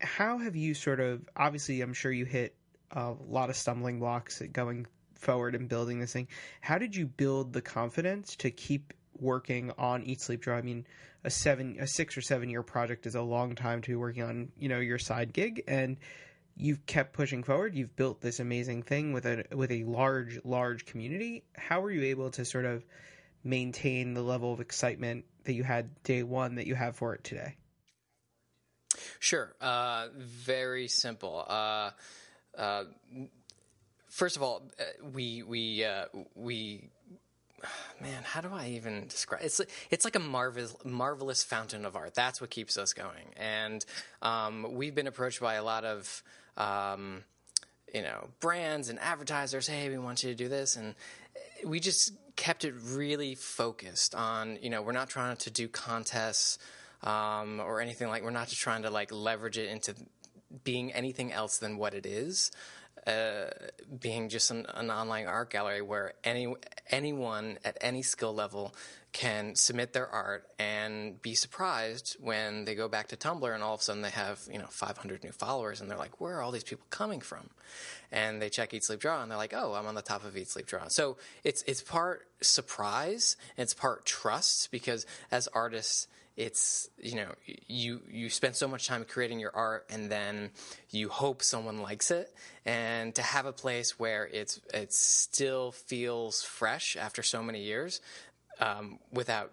how 0.00 0.38
have 0.38 0.54
you 0.54 0.74
sort 0.74 1.00
of, 1.00 1.22
obviously, 1.36 1.80
I'm 1.80 1.92
sure 1.92 2.12
you 2.12 2.24
hit 2.24 2.54
a 2.92 3.14
lot 3.26 3.50
of 3.50 3.56
stumbling 3.56 3.98
blocks 3.98 4.40
going 4.52 4.86
forward 5.14 5.56
and 5.56 5.68
building 5.68 5.98
this 5.98 6.12
thing. 6.12 6.28
How 6.60 6.78
did 6.78 6.94
you 6.94 7.06
build 7.06 7.52
the 7.52 7.60
confidence 7.60 8.36
to 8.36 8.52
keep 8.52 8.92
working 9.18 9.72
on 9.76 10.04
Eat 10.04 10.20
Sleep 10.20 10.40
Draw? 10.40 10.56
I 10.56 10.62
mean, 10.62 10.86
a 11.24 11.30
seven, 11.30 11.78
a 11.80 11.88
six 11.88 12.16
or 12.16 12.20
seven 12.20 12.48
year 12.48 12.62
project 12.62 13.06
is 13.06 13.16
a 13.16 13.22
long 13.22 13.56
time 13.56 13.82
to 13.82 13.90
be 13.90 13.96
working 13.96 14.22
on, 14.22 14.52
you 14.56 14.68
know, 14.68 14.78
your 14.78 14.98
side 15.00 15.32
gig. 15.32 15.64
And 15.66 15.96
you've 16.56 16.86
kept 16.86 17.12
pushing 17.12 17.42
forward. 17.42 17.74
You've 17.74 17.96
built 17.96 18.20
this 18.20 18.40
amazing 18.40 18.82
thing 18.82 19.12
with 19.12 19.26
a 19.26 19.44
with 19.52 19.70
a 19.70 19.84
large 19.84 20.40
large 20.44 20.86
community. 20.86 21.44
How 21.56 21.80
were 21.80 21.90
you 21.90 22.02
able 22.04 22.30
to 22.32 22.44
sort 22.44 22.64
of 22.64 22.84
maintain 23.42 24.14
the 24.14 24.22
level 24.22 24.52
of 24.52 24.60
excitement 24.60 25.24
that 25.44 25.52
you 25.52 25.62
had 25.62 26.02
day 26.02 26.22
one 26.22 26.56
that 26.56 26.66
you 26.66 26.74
have 26.74 26.96
for 26.96 27.14
it 27.14 27.24
today? 27.24 27.56
Sure. 29.18 29.54
Uh, 29.60 30.08
very 30.16 30.88
simple. 30.88 31.44
Uh, 31.48 31.90
uh, 32.56 32.84
first 34.08 34.36
of 34.36 34.42
all, 34.42 34.62
uh, 34.78 34.84
we 35.12 35.42
we 35.42 35.84
uh, 35.84 36.06
we 36.34 36.90
man, 38.00 38.22
how 38.22 38.40
do 38.40 38.50
I 38.52 38.68
even 38.68 39.06
describe? 39.08 39.42
It's 39.44 39.60
it's 39.90 40.04
like 40.04 40.16
a 40.16 40.20
marvelous 40.20 40.76
marvelous 40.84 41.42
fountain 41.42 41.84
of 41.84 41.96
art. 41.96 42.14
That's 42.14 42.40
what 42.40 42.50
keeps 42.50 42.78
us 42.78 42.92
going. 42.92 43.34
And 43.36 43.84
um, 44.22 44.74
we've 44.74 44.94
been 44.94 45.06
approached 45.06 45.40
by 45.40 45.54
a 45.54 45.64
lot 45.64 45.84
of 45.84 46.22
um, 46.56 47.24
you 47.92 48.02
know, 48.02 48.28
brands 48.40 48.88
and 48.88 48.98
advertisers, 48.98 49.66
hey, 49.66 49.88
we 49.88 49.98
want 49.98 50.22
you 50.22 50.30
to 50.30 50.34
do 50.34 50.48
this. 50.48 50.76
And 50.76 50.94
we 51.64 51.80
just 51.80 52.12
kept 52.36 52.64
it 52.64 52.74
really 52.82 53.34
focused 53.34 54.14
on, 54.14 54.58
you 54.60 54.70
know, 54.70 54.82
we're 54.82 54.92
not 54.92 55.08
trying 55.08 55.36
to 55.36 55.50
do 55.50 55.68
contests 55.68 56.58
um, 57.02 57.60
or 57.60 57.80
anything 57.80 58.08
like, 58.08 58.24
we're 58.24 58.30
not 58.30 58.48
just 58.48 58.60
trying 58.60 58.82
to 58.82 58.90
like 58.90 59.12
leverage 59.12 59.58
it 59.58 59.68
into 59.68 59.94
being 60.64 60.92
anything 60.92 61.32
else 61.32 61.58
than 61.58 61.78
what 61.78 61.94
it 61.94 62.06
is. 62.06 62.50
Uh, 63.06 63.50
being 64.00 64.30
just 64.30 64.50
an, 64.50 64.64
an, 64.72 64.90
online 64.90 65.26
art 65.26 65.50
gallery 65.50 65.82
where 65.82 66.14
any 66.24 66.54
anyone 66.90 67.58
at 67.62 67.76
any 67.82 68.00
skill 68.00 68.34
level 68.34 68.74
can 69.14 69.54
submit 69.54 69.92
their 69.92 70.08
art 70.08 70.44
and 70.58 71.22
be 71.22 71.36
surprised 71.36 72.16
when 72.20 72.64
they 72.64 72.74
go 72.74 72.88
back 72.88 73.06
to 73.08 73.16
Tumblr 73.16 73.54
and 73.54 73.62
all 73.62 73.74
of 73.74 73.80
a 73.80 73.82
sudden 73.82 74.02
they 74.02 74.10
have, 74.10 74.40
you 74.52 74.58
know, 74.58 74.66
500 74.68 75.22
new 75.22 75.30
followers 75.30 75.80
and 75.80 75.88
they're 75.88 75.96
like, 75.96 76.20
where 76.20 76.36
are 76.36 76.42
all 76.42 76.50
these 76.50 76.64
people 76.64 76.84
coming 76.90 77.20
from? 77.20 77.48
And 78.10 78.42
they 78.42 78.50
check 78.50 78.74
Eat 78.74 78.82
Sleep 78.82 78.98
Draw 78.98 79.22
and 79.22 79.30
they're 79.30 79.38
like, 79.38 79.54
oh, 79.54 79.72
I'm 79.74 79.86
on 79.86 79.94
the 79.94 80.02
top 80.02 80.24
of 80.24 80.36
Eat 80.36 80.48
Sleep 80.48 80.66
Draw. 80.66 80.88
So 80.88 81.16
it's, 81.44 81.62
it's 81.62 81.80
part 81.80 82.26
surprise 82.42 83.36
and 83.56 83.62
it's 83.62 83.72
part 83.72 84.04
trust 84.04 84.72
because 84.72 85.06
as 85.30 85.46
artists, 85.48 86.08
it's 86.36 86.90
you 86.98 87.14
know 87.14 87.32
you 87.68 88.00
you 88.10 88.28
spend 88.28 88.56
so 88.56 88.66
much 88.66 88.88
time 88.88 89.04
creating 89.08 89.38
your 89.38 89.52
art 89.54 89.86
and 89.88 90.10
then 90.10 90.50
you 90.90 91.08
hope 91.08 91.44
someone 91.44 91.78
likes 91.78 92.10
it 92.10 92.34
and 92.66 93.14
to 93.14 93.22
have 93.22 93.46
a 93.46 93.52
place 93.52 94.00
where 94.00 94.26
it's 94.32 94.60
it 94.72 94.92
still 94.92 95.70
feels 95.70 96.42
fresh 96.42 96.96
after 96.96 97.22
so 97.22 97.40
many 97.40 97.62
years 97.62 98.00
um, 98.60 98.98
without 99.12 99.50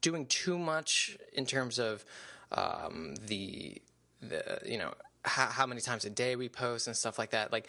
doing 0.00 0.26
too 0.26 0.58
much 0.58 1.16
in 1.32 1.46
terms 1.46 1.78
of 1.78 2.04
um, 2.52 3.14
the 3.26 3.80
the 4.22 4.60
you 4.64 4.78
know 4.78 4.94
how, 5.24 5.46
how, 5.46 5.66
many 5.66 5.80
times 5.80 6.04
a 6.04 6.10
day 6.10 6.36
we 6.36 6.48
post 6.48 6.86
and 6.86 6.96
stuff 6.96 7.18
like 7.18 7.30
that. 7.30 7.52
Like 7.52 7.68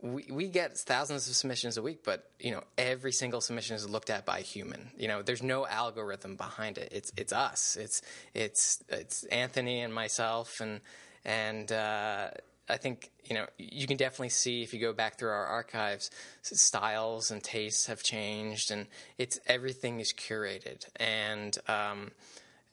we 0.00 0.26
we 0.30 0.48
get 0.48 0.76
thousands 0.76 1.28
of 1.28 1.34
submissions 1.34 1.76
a 1.76 1.82
week, 1.82 2.02
but 2.04 2.30
you 2.38 2.52
know 2.52 2.62
every 2.76 3.12
single 3.12 3.40
submission 3.40 3.76
is 3.76 3.88
looked 3.88 4.10
at 4.10 4.26
by 4.26 4.38
a 4.38 4.42
human. 4.42 4.90
You 4.96 5.08
know, 5.08 5.22
there's 5.22 5.42
no 5.42 5.66
algorithm 5.66 6.36
behind 6.36 6.78
it. 6.78 6.90
It's 6.92 7.12
it's 7.16 7.32
us. 7.32 7.76
It's 7.76 8.02
it's 8.34 8.82
it's 8.88 9.24
Anthony 9.24 9.80
and 9.80 9.94
myself 9.94 10.60
and 10.60 10.80
and. 11.24 11.70
Uh, 11.70 12.30
I 12.68 12.76
think 12.76 13.10
you 13.24 13.34
know 13.34 13.46
you 13.58 13.86
can 13.86 13.96
definitely 13.96 14.28
see 14.30 14.62
if 14.62 14.74
you 14.74 14.80
go 14.80 14.92
back 14.92 15.18
through 15.18 15.30
our 15.30 15.46
archives, 15.46 16.10
styles 16.42 17.30
and 17.30 17.42
tastes 17.42 17.86
have 17.86 18.02
changed, 18.02 18.70
and 18.70 18.86
it's 19.16 19.38
everything 19.46 20.00
is 20.00 20.12
curated, 20.12 20.86
and 20.96 21.56
um, 21.66 22.10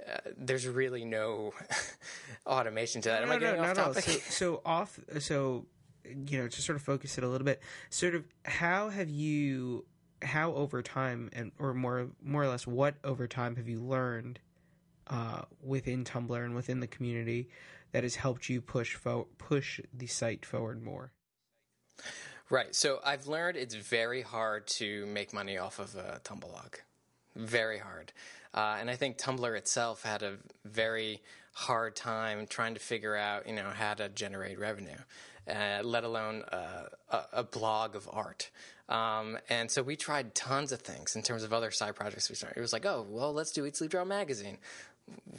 uh, 0.07 0.17
there's 0.37 0.67
really 0.67 1.05
no 1.05 1.53
automation 2.45 3.01
to 3.01 3.09
that. 3.09 3.21
Am 3.21 3.29
no, 3.29 3.35
I 3.35 3.39
getting 3.39 3.61
no, 3.61 3.69
off 3.69 3.75
topic? 3.75 4.03
So, 4.03 4.11
so 4.29 4.61
off. 4.65 4.99
So 5.19 5.65
you 6.03 6.37
know, 6.39 6.47
to 6.47 6.61
sort 6.61 6.75
of 6.75 6.81
focus 6.81 7.17
it 7.17 7.23
a 7.23 7.27
little 7.27 7.45
bit, 7.45 7.61
sort 7.89 8.15
of 8.15 8.25
how 8.43 8.89
have 8.89 9.09
you, 9.09 9.85
how 10.21 10.53
over 10.53 10.81
time, 10.81 11.29
and 11.33 11.51
or 11.57 11.73
more 11.73 12.07
more 12.23 12.43
or 12.43 12.47
less, 12.47 12.67
what 12.67 12.95
over 13.03 13.27
time 13.27 13.55
have 13.55 13.67
you 13.67 13.79
learned 13.79 14.39
uh, 15.07 15.41
within 15.63 16.03
Tumblr 16.03 16.43
and 16.43 16.55
within 16.55 16.79
the 16.79 16.87
community 16.87 17.49
that 17.95 18.03
has 18.03 18.17
helped 18.17 18.49
you 18.49 18.59
push 18.59 18.95
fo- 18.95 19.29
push 19.37 19.79
the 19.93 20.05
site 20.05 20.45
forward 20.45 20.83
more? 20.83 21.13
Right. 22.49 22.75
So 22.75 22.99
I've 23.05 23.25
learned 23.27 23.55
it's 23.55 23.73
very 23.73 24.21
hard 24.21 24.67
to 24.79 25.05
make 25.05 25.31
money 25.31 25.57
off 25.57 25.79
of 25.79 25.95
a 25.95 26.19
Tumblr. 26.25 26.75
Very 27.37 27.79
hard. 27.79 28.11
Uh, 28.53 28.75
and 28.81 28.89
I 28.89 28.97
think 28.97 29.17
Tumblr 29.17 29.57
itself 29.57 30.03
had 30.03 30.23
a 30.23 30.33
very 30.65 31.21
hard 31.53 31.95
time 31.95 32.47
trying 32.47 32.73
to 32.73 32.81
figure 32.81 33.15
out, 33.15 33.47
you 33.47 33.55
know, 33.55 33.69
how 33.73 33.93
to 33.93 34.09
generate 34.09 34.59
revenue, 34.59 34.99
uh, 35.49 35.79
let 35.81 36.03
alone 36.03 36.43
uh, 36.51 36.87
a, 37.09 37.19
a, 37.31 37.43
blog 37.45 37.95
of 37.95 38.09
art. 38.11 38.51
Um, 38.89 39.37
and 39.47 39.71
so 39.71 39.81
we 39.81 39.95
tried 39.95 40.35
tons 40.35 40.73
of 40.73 40.81
things 40.81 41.15
in 41.15 41.23
terms 41.23 41.43
of 41.43 41.53
other 41.53 41.71
side 41.71 41.95
projects 41.95 42.27
we 42.27 42.35
started. 42.35 42.57
It 42.57 42.61
was 42.61 42.73
like, 42.73 42.85
oh, 42.85 43.07
well, 43.09 43.31
let's 43.31 43.53
do 43.53 43.65
Eat 43.65 43.77
Sleep 43.77 43.91
Draw 43.91 44.03
magazine 44.03 44.57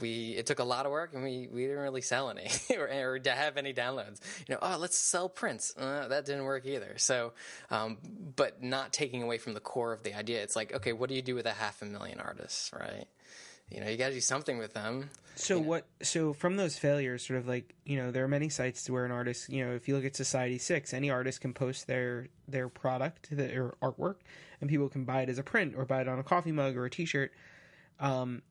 we 0.00 0.34
it 0.36 0.46
took 0.46 0.58
a 0.58 0.64
lot 0.64 0.86
of 0.86 0.92
work 0.92 1.14
and 1.14 1.22
we, 1.22 1.48
we 1.50 1.62
didn't 1.62 1.82
really 1.82 2.00
sell 2.00 2.30
any 2.30 2.48
or, 2.76 2.88
or 2.88 3.18
to 3.18 3.30
have 3.30 3.56
any 3.56 3.72
downloads. 3.72 4.20
You 4.48 4.54
know 4.54 4.58
oh 4.62 4.76
let's 4.78 4.98
sell 4.98 5.28
prints 5.28 5.74
uh, 5.76 6.08
that 6.08 6.24
didn't 6.24 6.44
work 6.44 6.66
either. 6.66 6.94
So 6.96 7.32
um, 7.70 7.98
but 8.36 8.62
not 8.62 8.92
taking 8.92 9.22
away 9.22 9.38
from 9.38 9.54
the 9.54 9.60
core 9.60 9.92
of 9.92 10.02
the 10.02 10.14
idea 10.14 10.42
it's 10.42 10.56
like 10.56 10.74
okay 10.74 10.92
what 10.92 11.08
do 11.08 11.14
you 11.14 11.22
do 11.22 11.34
with 11.34 11.46
a 11.46 11.52
half 11.52 11.82
a 11.82 11.84
million 11.84 12.20
artists 12.20 12.70
right? 12.72 13.06
You 13.70 13.80
know 13.80 13.88
you 13.88 13.96
got 13.96 14.08
to 14.08 14.14
do 14.14 14.20
something 14.20 14.58
with 14.58 14.74
them. 14.74 15.10
So 15.34 15.58
what 15.58 15.86
so 16.02 16.32
from 16.32 16.56
those 16.56 16.78
failures 16.78 17.26
sort 17.26 17.38
of 17.38 17.48
like 17.48 17.74
you 17.84 17.96
know 17.96 18.10
there 18.10 18.24
are 18.24 18.28
many 18.28 18.48
sites 18.48 18.88
where 18.88 19.04
an 19.04 19.12
artist 19.12 19.48
you 19.48 19.64
know 19.64 19.74
if 19.74 19.88
you 19.88 19.96
look 19.96 20.04
at 20.04 20.16
society 20.16 20.58
6 20.58 20.94
any 20.94 21.10
artist 21.10 21.40
can 21.40 21.52
post 21.52 21.86
their 21.86 22.28
their 22.48 22.68
product 22.68 23.28
their 23.30 23.74
artwork 23.82 24.16
and 24.60 24.70
people 24.70 24.88
can 24.88 25.04
buy 25.04 25.22
it 25.22 25.28
as 25.28 25.38
a 25.38 25.42
print 25.42 25.74
or 25.76 25.84
buy 25.84 26.00
it 26.00 26.08
on 26.08 26.18
a 26.18 26.22
coffee 26.22 26.52
mug 26.52 26.76
or 26.76 26.86
a 26.86 26.90
t-shirt. 26.90 27.32
Um, 27.98 28.42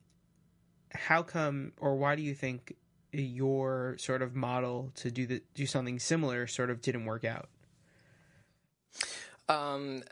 how 0.96 1.22
come 1.22 1.72
or 1.78 1.96
why 1.96 2.16
do 2.16 2.22
you 2.22 2.34
think 2.34 2.76
your 3.12 3.96
sort 3.98 4.22
of 4.22 4.34
model 4.34 4.92
to 4.96 5.10
do 5.10 5.26
the 5.26 5.42
do 5.54 5.66
something 5.66 5.98
similar 5.98 6.46
sort 6.46 6.70
of 6.70 6.80
didn't 6.80 7.04
work 7.04 7.24
out? 7.24 7.48
Um, 9.48 10.02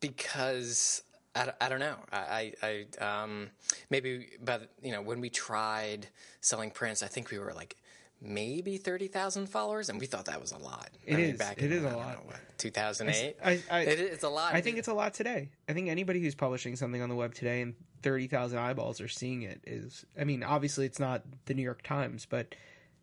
because 0.00 1.02
I, 1.34 1.52
I 1.60 1.68
don't 1.68 1.80
know. 1.80 1.96
I, 2.12 2.52
I 2.62 2.86
um, 3.04 3.50
maybe, 3.90 4.28
but 4.42 4.70
you 4.82 4.92
know, 4.92 5.02
when 5.02 5.20
we 5.20 5.30
tried 5.30 6.08
selling 6.40 6.70
prints, 6.70 7.02
I 7.02 7.06
think 7.06 7.30
we 7.30 7.38
were 7.38 7.52
like 7.54 7.76
maybe 8.20 8.76
30,000 8.76 9.48
followers, 9.48 9.88
and 9.88 10.00
we 10.00 10.06
thought 10.06 10.26
that 10.26 10.40
was 10.40 10.52
a 10.52 10.58
lot. 10.58 10.90
It 11.06 11.14
I 11.14 11.16
mean, 11.16 11.30
is. 11.30 11.38
Back 11.38 11.58
it 11.58 11.70
in, 11.70 11.72
is 11.72 11.84
a 11.84 11.96
lot. 11.96 12.24
2008? 12.58 13.36
I, 13.44 13.62
I, 13.70 13.80
it, 13.80 14.00
it's 14.00 14.24
a 14.24 14.28
lot. 14.28 14.54
I 14.54 14.60
think 14.60 14.78
it's 14.78 14.88
a 14.88 14.94
lot 14.94 15.14
today. 15.14 15.50
I 15.68 15.72
think 15.72 15.88
anybody 15.88 16.20
who's 16.20 16.34
publishing 16.34 16.76
something 16.76 17.02
on 17.02 17.08
the 17.08 17.14
web 17.14 17.34
today 17.34 17.62
and 17.62 17.74
30,000 18.02 18.58
eyeballs 18.58 19.00
are 19.00 19.08
seeing 19.08 19.42
it 19.42 19.60
is, 19.66 20.04
I 20.18 20.24
mean, 20.24 20.42
obviously 20.42 20.86
it's 20.86 21.00
not 21.00 21.22
the 21.46 21.54
New 21.54 21.62
York 21.62 21.82
Times, 21.82 22.26
but 22.28 22.54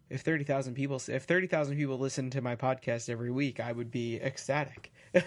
if 0.10 0.22
30,000 0.22 0.74
people, 0.74 1.02
if 1.08 1.24
30,000 1.24 1.78
people 1.78 1.98
listen 1.98 2.30
to 2.32 2.42
my 2.42 2.56
podcast 2.56 3.10
every 3.10 3.32
week, 3.32 3.60
I 3.60 3.72
would 3.72 3.92
be 3.92 4.18
ecstatic. 4.18 4.92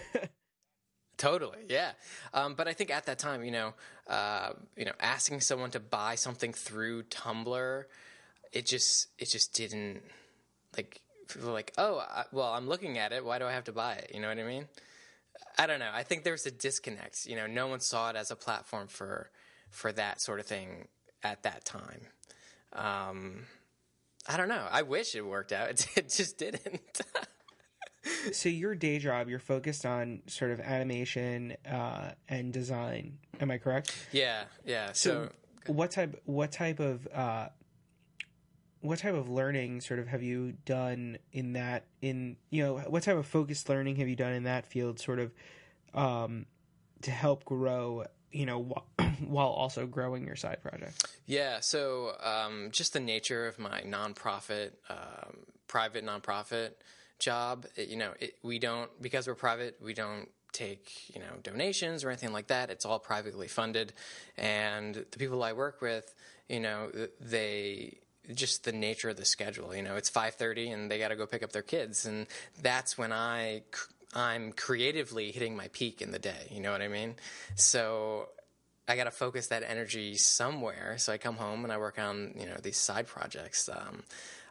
Totally, 1.17 1.59
yeah. 1.69 1.93
Um, 2.33 2.55
but 2.55 2.67
I 2.69 2.73
think 2.73 2.91
at 2.91 3.07
that 3.07 3.19
time, 3.19 3.45
you 3.45 3.53
know, 3.53 3.75
uh, 4.09 4.50
you 4.76 4.85
know, 4.85 4.93
asking 5.00 5.41
someone 5.41 5.71
to 5.71 5.81
buy 5.81 6.17
something 6.17 6.53
through 6.53 7.05
Tumblr 7.05 7.85
it 8.54 8.66
just 8.66 9.08
it 9.18 9.28
just 9.28 9.52
didn't 9.52 10.00
like 10.76 11.02
people 11.28 11.52
like 11.52 11.73
oh 11.76 11.99
I, 11.99 12.25
well 12.32 12.52
I'm 12.52 12.68
looking 12.68 12.96
at 12.96 13.12
it. 13.12 13.25
Why 13.25 13.38
do 13.38 13.44
I 13.46 13.52
have 13.52 13.64
to 13.64 13.73
buy 13.73 13.94
it? 13.94 14.12
You 14.14 14.20
know 14.20 14.28
what 14.28 14.38
I 14.38 14.44
mean? 14.44 14.68
I 15.58 15.66
don't 15.66 15.80
know. 15.80 15.90
I 15.92 16.04
think 16.04 16.25
there's 16.25 16.46
a 16.46 16.50
disconnect. 16.50 17.26
You 17.26 17.37
know 17.37 17.46
no 17.46 17.66
one 17.66 17.80
saw 17.80 18.11
it 18.11 18.16
as 18.16 18.30
a 18.30 18.37
platform 18.37 18.87
for 18.87 19.30
for 19.70 19.92
that 19.92 20.20
sort 20.20 20.40
of 20.40 20.46
thing 20.46 20.87
at 21.23 21.42
that 21.42 21.64
time. 21.64 22.02
Um, 22.73 23.46
I 24.28 24.37
don't 24.37 24.49
know. 24.49 24.66
I 24.70 24.82
wish 24.82 25.14
it 25.14 25.26
worked 25.26 25.52
out. 25.52 25.68
It, 25.70 25.87
it 25.96 26.08
just 26.08 26.38
didn't. 26.38 26.80
So 28.32 28.50
your 28.50 28.75
day 28.75 28.99
job 28.99 29.30
you're 29.30 29.38
focused 29.38 29.87
on 29.87 30.20
sort 30.26 30.50
of 30.50 30.61
animation 30.61 31.56
uh, 31.70 32.11
and 32.28 32.52
design. 32.52 33.16
Am 33.40 33.50
I 33.50 33.56
correct? 33.56 33.94
Yeah 34.12 34.44
yeah. 34.66 34.92
So, 34.92 35.30
so 35.66 35.73
what 35.73 35.90
type 35.90 36.20
what 36.26 36.52
type 36.52 36.80
of 36.80 37.08
uh, 37.14 37.49
what 38.85 38.99
type 38.99 39.14
of 39.14 39.31
learning 39.31 39.81
sort 39.81 39.99
of 39.99 40.07
have 40.09 40.23
you 40.23 40.53
done 40.67 41.17
in 41.33 41.55
that 41.55 41.87
in 42.03 42.37
you 42.50 42.62
know 42.62 42.76
what 42.76 43.03
type 43.03 43.17
of 43.17 43.26
focused 43.26 43.71
learning 43.71 43.97
have 43.97 44.09
you 44.09 44.14
done 44.14 44.33
in 44.33 44.43
that 44.43 44.67
field 44.67 45.00
sort 45.00 45.19
of 45.19 45.33
um, 45.95 46.45
to 47.00 47.11
help 47.11 47.47
grow 47.47 48.05
you 48.31 48.45
know 48.45 48.75
while 49.26 49.49
also 49.49 49.87
growing 49.87 50.26
your 50.26 50.37
side 50.37 50.62
project? 50.62 51.17
Yeah 51.25 51.61
so 51.61 52.12
um, 52.23 52.69
just 52.73 52.93
the 52.93 53.00
nature 53.00 53.47
of 53.47 53.59
my 53.59 53.81
nonprofit 53.81 54.73
um, 54.91 55.38
private 55.67 56.05
nonprofit 56.05 56.73
job 57.19 57.64
it, 57.76 57.88
you 57.88 57.97
know 57.97 58.12
it, 58.21 58.35
we 58.43 58.59
don't 58.59 58.91
because 59.00 59.26
we're 59.26 59.35
private 59.35 59.79
we 59.83 59.95
don't 59.95 60.29
take 60.53 61.09
you 61.14 61.21
know 61.21 61.37
donations 61.43 62.05
or 62.05 62.11
anything 62.11 62.33
like 62.33 62.47
that. 62.47 62.71
It's 62.71 62.85
all 62.85 62.99
privately 62.99 63.49
funded. 63.49 63.93
And 64.38 64.95
the 64.95 65.19
people 65.19 65.43
i 65.43 65.53
work 65.53 65.81
with 65.81 66.14
you 66.49 66.61
know 66.61 66.91
they 67.19 67.99
just 68.33 68.64
the 68.64 68.73
nature 68.73 69.11
of 69.11 69.16
the 69.16 69.25
schedule. 69.25 69.75
You 69.75 69.83
know, 69.83 69.97
it's 69.97 70.11
5:30 70.11 70.73
and 70.73 70.90
they 70.90 70.99
got 70.99 71.09
to 71.09 71.16
go 71.16 71.26
pick 71.26 71.43
up 71.43 71.52
their 71.52 71.62
kids, 71.62 72.07
and 72.07 72.26
that's 72.62 72.97
when 72.97 73.12
I 73.12 73.62
I'm 74.14 74.52
creatively 74.52 75.33
hitting 75.33 75.57
my 75.57 75.69
peak 75.69 76.00
in 76.00 76.12
the 76.12 76.19
day. 76.19 76.49
You 76.50 76.61
know 76.61 76.73
what 76.73 76.83
I 76.83 76.88
mean? 76.88 77.16
So 77.57 78.28
I 78.87 78.97
got 78.97 79.04
to 79.04 79.11
focus 79.11 79.49
that 79.49 79.64
energy 79.66 80.16
somewhere. 80.16 80.97
So 80.99 81.12
I 81.12 81.19
come 81.19 81.37
home 81.37 81.64
and 81.64 81.73
I 81.73 81.78
work 81.78 81.99
on 81.99 82.35
you 82.38 82.47
know 82.47 82.57
these 82.62 82.76
side 82.76 83.07
projects. 83.07 83.69
Um, 83.69 84.02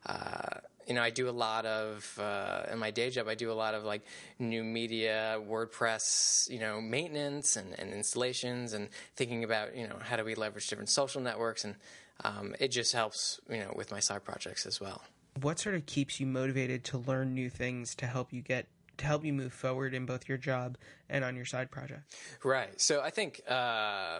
uh, 0.05 0.59
you 0.87 0.93
know, 0.93 1.01
I 1.01 1.11
do 1.11 1.29
a 1.29 1.31
lot 1.31 1.65
of 1.65 2.19
uh, 2.19 2.63
in 2.71 2.79
my 2.79 2.91
day 2.91 3.09
job. 3.09 3.27
I 3.27 3.35
do 3.35 3.51
a 3.51 3.53
lot 3.53 3.73
of 3.73 3.83
like 3.83 4.01
new 4.37 4.63
media, 4.63 5.39
WordPress, 5.39 6.49
you 6.49 6.59
know, 6.59 6.81
maintenance 6.81 7.55
and, 7.55 7.77
and 7.79 7.93
installations, 7.93 8.73
and 8.73 8.89
thinking 9.15 9.43
about 9.43 9.75
you 9.77 9.87
know 9.87 9.95
how 10.01 10.17
do 10.17 10.25
we 10.25 10.35
leverage 10.35 10.67
different 10.67 10.89
social 10.89 11.21
networks 11.21 11.63
and 11.63 11.75
um, 12.23 12.55
it 12.59 12.69
just 12.69 12.93
helps, 12.93 13.39
you 13.49 13.59
know, 13.59 13.73
with 13.75 13.91
my 13.91 13.99
side 13.99 14.23
projects 14.23 14.65
as 14.65 14.79
well. 14.79 15.03
What 15.41 15.59
sort 15.59 15.75
of 15.75 15.85
keeps 15.85 16.19
you 16.19 16.27
motivated 16.27 16.83
to 16.85 16.99
learn 16.99 17.33
new 17.33 17.49
things 17.49 17.95
to 17.95 18.05
help 18.05 18.31
you 18.31 18.41
get 18.41 18.67
to 18.97 19.05
help 19.05 19.25
you 19.25 19.33
move 19.33 19.51
forward 19.51 19.95
in 19.95 20.05
both 20.05 20.29
your 20.29 20.37
job 20.37 20.77
and 21.09 21.23
on 21.23 21.35
your 21.35 21.45
side 21.45 21.71
project? 21.71 22.01
Right. 22.43 22.79
So 22.79 23.01
I 23.01 23.09
think 23.09 23.41
uh, 23.49 24.19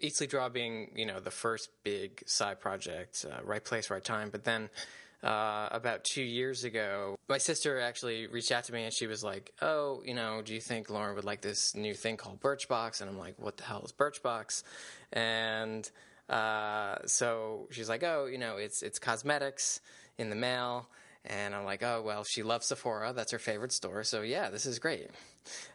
Eat 0.00 0.16
Sleep 0.16 0.30
Draw 0.30 0.48
being, 0.48 0.92
you 0.94 1.04
know, 1.04 1.20
the 1.20 1.30
first 1.30 1.68
big 1.84 2.22
side 2.26 2.60
project, 2.60 3.26
uh, 3.30 3.44
right 3.44 3.64
place, 3.64 3.90
right 3.90 4.02
time. 4.02 4.30
But 4.30 4.44
then 4.44 4.70
uh, 5.22 5.68
about 5.70 6.04
two 6.04 6.22
years 6.22 6.64
ago, 6.64 7.18
my 7.28 7.38
sister 7.38 7.80
actually 7.80 8.26
reached 8.26 8.52
out 8.52 8.64
to 8.64 8.72
me 8.72 8.84
and 8.84 8.92
she 8.92 9.06
was 9.06 9.24
like, 9.24 9.52
"Oh, 9.60 10.02
you 10.04 10.14
know, 10.14 10.42
do 10.42 10.54
you 10.54 10.60
think 10.60 10.90
Lauren 10.90 11.14
would 11.16 11.24
like 11.24 11.40
this 11.40 11.74
new 11.74 11.94
thing 11.94 12.16
called 12.16 12.40
Birchbox?" 12.40 13.00
And 13.00 13.10
I'm 13.10 13.18
like, 13.18 13.34
"What 13.38 13.56
the 13.56 13.64
hell 13.64 13.82
is 13.84 13.92
Birchbox?" 13.92 14.62
And 15.12 15.90
uh, 16.28 16.96
so 17.06 17.68
she's 17.70 17.88
like, 17.88 18.02
oh, 18.02 18.26
you 18.26 18.38
know, 18.38 18.56
it's 18.56 18.82
it's 18.82 18.98
cosmetics 18.98 19.80
in 20.18 20.30
the 20.30 20.36
mail. 20.36 20.88
And 21.28 21.54
I'm 21.54 21.64
like, 21.64 21.82
oh, 21.82 22.02
well, 22.04 22.24
she 22.24 22.42
loves 22.42 22.66
Sephora. 22.66 23.12
That's 23.12 23.32
her 23.32 23.38
favorite 23.38 23.72
store. 23.72 24.04
So, 24.04 24.22
yeah, 24.22 24.48
this 24.48 24.64
is 24.64 24.78
great. 24.78 25.10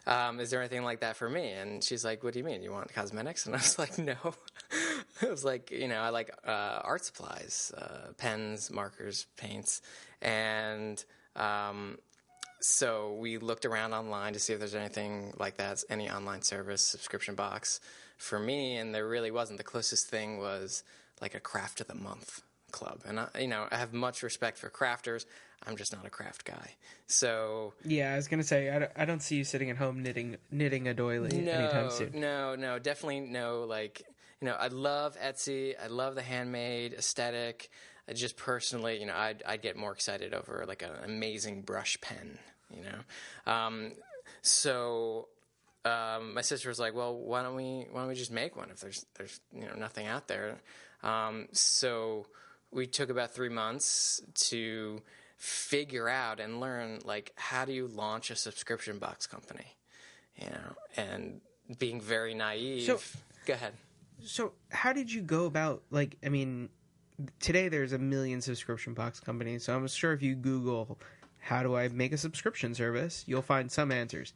Um, 0.06 0.40
is 0.40 0.50
there 0.50 0.60
anything 0.60 0.82
like 0.82 1.00
that 1.00 1.16
for 1.16 1.28
me? 1.28 1.52
And 1.52 1.84
she's 1.84 2.04
like, 2.04 2.24
what 2.24 2.32
do 2.32 2.38
you 2.38 2.44
mean? 2.44 2.62
You 2.62 2.72
want 2.72 2.92
cosmetics? 2.92 3.46
And 3.46 3.54
I 3.54 3.58
was 3.58 3.78
like, 3.78 3.98
no. 3.98 4.16
I 5.22 5.26
was 5.26 5.44
like, 5.44 5.70
you 5.70 5.88
know, 5.88 6.00
I 6.00 6.08
like 6.08 6.30
uh, 6.46 6.80
art 6.82 7.04
supplies, 7.04 7.70
uh, 7.76 8.12
pens, 8.16 8.70
markers, 8.70 9.26
paints. 9.36 9.82
And 10.22 11.02
um, 11.36 11.98
so 12.60 13.16
we 13.20 13.36
looked 13.36 13.66
around 13.66 13.92
online 13.92 14.32
to 14.32 14.38
see 14.38 14.54
if 14.54 14.58
there's 14.58 14.74
anything 14.74 15.34
like 15.38 15.58
that, 15.58 15.82
any 15.90 16.10
online 16.10 16.42
service, 16.42 16.86
subscription 16.86 17.34
box 17.34 17.80
for 18.22 18.38
me, 18.38 18.76
and 18.76 18.94
there 18.94 19.06
really 19.06 19.30
wasn't. 19.30 19.58
The 19.58 19.64
closest 19.64 20.08
thing 20.08 20.38
was 20.38 20.82
like 21.20 21.34
a 21.34 21.40
craft 21.40 21.80
of 21.80 21.88
the 21.88 21.94
month 21.94 22.42
club, 22.70 23.00
and 23.06 23.20
I, 23.20 23.28
you 23.38 23.48
know 23.48 23.66
I 23.70 23.76
have 23.76 23.92
much 23.92 24.22
respect 24.22 24.58
for 24.58 24.70
crafters. 24.70 25.26
I'm 25.66 25.76
just 25.76 25.94
not 25.94 26.04
a 26.06 26.10
craft 26.10 26.44
guy. 26.44 26.72
So 27.06 27.74
yeah, 27.84 28.12
I 28.12 28.16
was 28.16 28.28
gonna 28.28 28.42
say 28.42 28.70
I 28.70 28.78
don't, 28.80 28.90
I 28.96 29.04
don't 29.04 29.22
see 29.22 29.36
you 29.36 29.44
sitting 29.44 29.70
at 29.70 29.76
home 29.76 30.02
knitting 30.02 30.36
knitting 30.50 30.88
a 30.88 30.94
doily 30.94 31.40
no, 31.40 31.52
anytime 31.52 31.90
soon. 31.90 32.12
No, 32.20 32.54
no, 32.54 32.78
definitely 32.78 33.20
no. 33.20 33.64
Like 33.64 34.02
you 34.40 34.46
know, 34.46 34.56
I 34.58 34.68
love 34.68 35.16
Etsy. 35.20 35.74
I 35.82 35.86
love 35.86 36.14
the 36.14 36.22
handmade 36.22 36.94
aesthetic. 36.94 37.70
I 38.08 38.12
just 38.12 38.36
personally, 38.36 38.98
you 38.98 39.06
know, 39.06 39.14
I'd, 39.14 39.42
I'd 39.46 39.62
get 39.62 39.76
more 39.76 39.92
excited 39.92 40.34
over 40.34 40.64
like 40.66 40.82
an 40.82 40.90
amazing 41.04 41.62
brush 41.62 41.96
pen. 42.00 42.38
You 42.74 42.82
know, 42.82 43.52
um, 43.52 43.92
so 44.40 45.28
um, 45.84 46.34
my 46.34 46.42
sister 46.42 46.68
was 46.68 46.78
like, 46.78 46.94
"Well, 46.94 47.16
why 47.16 47.42
don't 47.42 47.56
we 47.56 47.86
why 47.90 48.00
don't 48.00 48.08
we 48.08 48.14
just 48.14 48.30
make 48.32 48.56
one 48.56 48.70
if 48.70 48.80
there's 48.80 49.04
there's 49.16 49.40
you 49.52 49.66
know 49.66 49.74
nothing 49.76 50.06
out 50.06 50.28
there?" 50.28 50.60
Um, 51.02 51.48
so 51.52 52.26
we 52.70 52.86
took 52.86 53.10
about 53.10 53.32
three 53.34 53.48
months 53.48 54.22
to 54.50 55.02
figure 55.36 56.08
out 56.08 56.38
and 56.38 56.60
learn 56.60 57.00
like 57.04 57.32
how 57.36 57.64
do 57.64 57.72
you 57.72 57.88
launch 57.88 58.30
a 58.30 58.36
subscription 58.36 58.98
box 58.98 59.26
company, 59.26 59.66
you 60.36 60.46
know, 60.46 60.76
and 60.96 61.40
being 61.78 62.00
very 62.00 62.34
naive. 62.34 62.82
So- 62.82 63.00
Go 63.44 63.54
ahead. 63.54 63.72
So, 64.24 64.52
how 64.70 64.92
did 64.92 65.12
you 65.12 65.20
go 65.20 65.46
about 65.46 65.82
like? 65.90 66.16
I 66.24 66.28
mean, 66.28 66.68
today 67.40 67.68
there's 67.68 67.92
a 67.92 67.98
million 67.98 68.40
subscription 68.40 68.94
box 68.94 69.18
companies. 69.18 69.64
So 69.64 69.74
I'm 69.74 69.86
sure 69.88 70.12
if 70.12 70.22
you 70.22 70.36
Google 70.36 70.98
how 71.40 71.64
do 71.64 71.74
I 71.74 71.88
make 71.88 72.12
a 72.12 72.16
subscription 72.16 72.72
service, 72.72 73.24
you'll 73.26 73.42
find 73.42 73.70
some 73.70 73.90
answers. 73.90 74.32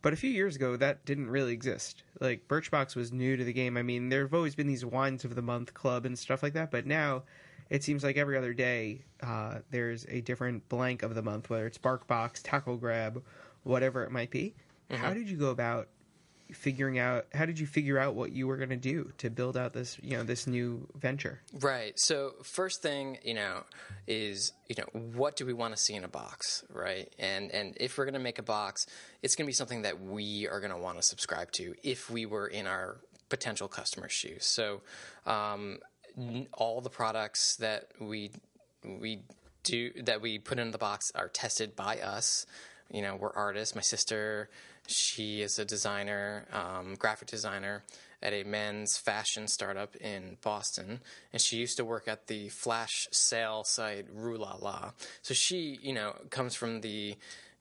But 0.00 0.12
a 0.12 0.16
few 0.16 0.30
years 0.30 0.56
ago, 0.56 0.76
that 0.76 1.04
didn't 1.04 1.30
really 1.30 1.52
exist. 1.52 2.04
Like 2.20 2.46
Birchbox 2.48 2.94
was 2.94 3.12
new 3.12 3.36
to 3.36 3.44
the 3.44 3.52
game. 3.52 3.76
I 3.76 3.82
mean, 3.82 4.08
there 4.08 4.22
have 4.22 4.34
always 4.34 4.54
been 4.54 4.68
these 4.68 4.84
wines 4.84 5.24
of 5.24 5.34
the 5.34 5.42
month 5.42 5.74
club 5.74 6.06
and 6.06 6.18
stuff 6.18 6.42
like 6.42 6.52
that. 6.52 6.70
But 6.70 6.86
now, 6.86 7.24
it 7.68 7.82
seems 7.82 8.04
like 8.04 8.16
every 8.16 8.36
other 8.36 8.54
day 8.54 9.00
uh, 9.22 9.58
there's 9.70 10.06
a 10.08 10.20
different 10.20 10.68
blank 10.68 11.02
of 11.02 11.14
the 11.14 11.22
month, 11.22 11.50
whether 11.50 11.66
it's 11.66 11.78
BarkBox, 11.78 12.40
Tackle 12.42 12.76
Grab, 12.76 13.22
whatever 13.64 14.04
it 14.04 14.10
might 14.10 14.30
be. 14.30 14.54
How 14.90 15.12
did 15.12 15.28
you 15.28 15.36
go 15.36 15.50
about 15.50 15.88
figuring 16.52 16.98
out 16.98 17.26
how 17.34 17.44
did 17.44 17.58
you 17.58 17.66
figure 17.66 17.98
out 17.98 18.14
what 18.14 18.32
you 18.32 18.46
were 18.46 18.56
going 18.56 18.68
to 18.70 18.76
do 18.76 19.12
to 19.18 19.28
build 19.30 19.56
out 19.56 19.72
this 19.72 19.98
you 20.02 20.16
know 20.16 20.22
this 20.22 20.46
new 20.46 20.86
venture 20.94 21.40
Right. 21.60 21.98
So 21.98 22.34
first 22.42 22.82
thing, 22.82 23.18
you 23.22 23.34
know, 23.34 23.64
is 24.06 24.52
you 24.68 24.76
know 24.78 25.00
what 25.14 25.36
do 25.36 25.46
we 25.46 25.52
want 25.52 25.74
to 25.74 25.80
see 25.80 25.94
in 25.94 26.04
a 26.04 26.08
box, 26.08 26.64
right? 26.72 27.12
And 27.18 27.50
and 27.50 27.76
if 27.78 27.98
we're 27.98 28.04
going 28.04 28.14
to 28.14 28.20
make 28.20 28.38
a 28.38 28.42
box, 28.42 28.86
it's 29.22 29.34
going 29.34 29.44
to 29.44 29.48
be 29.48 29.54
something 29.54 29.82
that 29.82 30.00
we 30.00 30.48
are 30.48 30.60
going 30.60 30.72
to 30.72 30.78
want 30.78 30.98
to 30.98 31.02
subscribe 31.02 31.52
to 31.52 31.74
if 31.82 32.10
we 32.10 32.26
were 32.26 32.46
in 32.46 32.66
our 32.66 32.98
potential 33.28 33.68
customer's 33.68 34.12
shoes. 34.12 34.44
So 34.44 34.82
um, 35.26 35.78
all 36.52 36.80
the 36.80 36.90
products 36.90 37.56
that 37.56 37.88
we 38.00 38.30
we 38.84 39.22
do 39.62 39.90
that 40.02 40.20
we 40.20 40.38
put 40.38 40.58
in 40.58 40.70
the 40.70 40.78
box 40.78 41.10
are 41.14 41.28
tested 41.28 41.74
by 41.76 41.98
us. 41.98 42.46
You 42.90 43.02
know, 43.02 43.16
we're 43.16 43.32
artists. 43.32 43.74
My 43.74 43.82
sister, 43.82 44.48
she 44.88 45.42
is 45.42 45.58
a 45.58 45.64
designer, 45.64 46.46
um, 46.52 46.94
graphic 46.94 47.28
designer 47.28 47.84
at 48.22 48.32
a 48.32 48.42
men's 48.42 48.96
fashion 48.96 49.46
startup 49.46 49.94
in 49.96 50.38
Boston, 50.42 51.00
and 51.32 51.40
she 51.40 51.56
used 51.56 51.76
to 51.76 51.84
work 51.84 52.08
at 52.08 52.26
the 52.26 52.48
flash 52.48 53.06
sale 53.12 53.62
site 53.64 54.06
Rue 54.12 54.38
La 54.38 54.56
La. 54.60 54.92
So 55.22 55.34
she, 55.34 55.78
you 55.82 55.92
know, 55.92 56.14
comes 56.30 56.54
from 56.54 56.80
the 56.80 57.16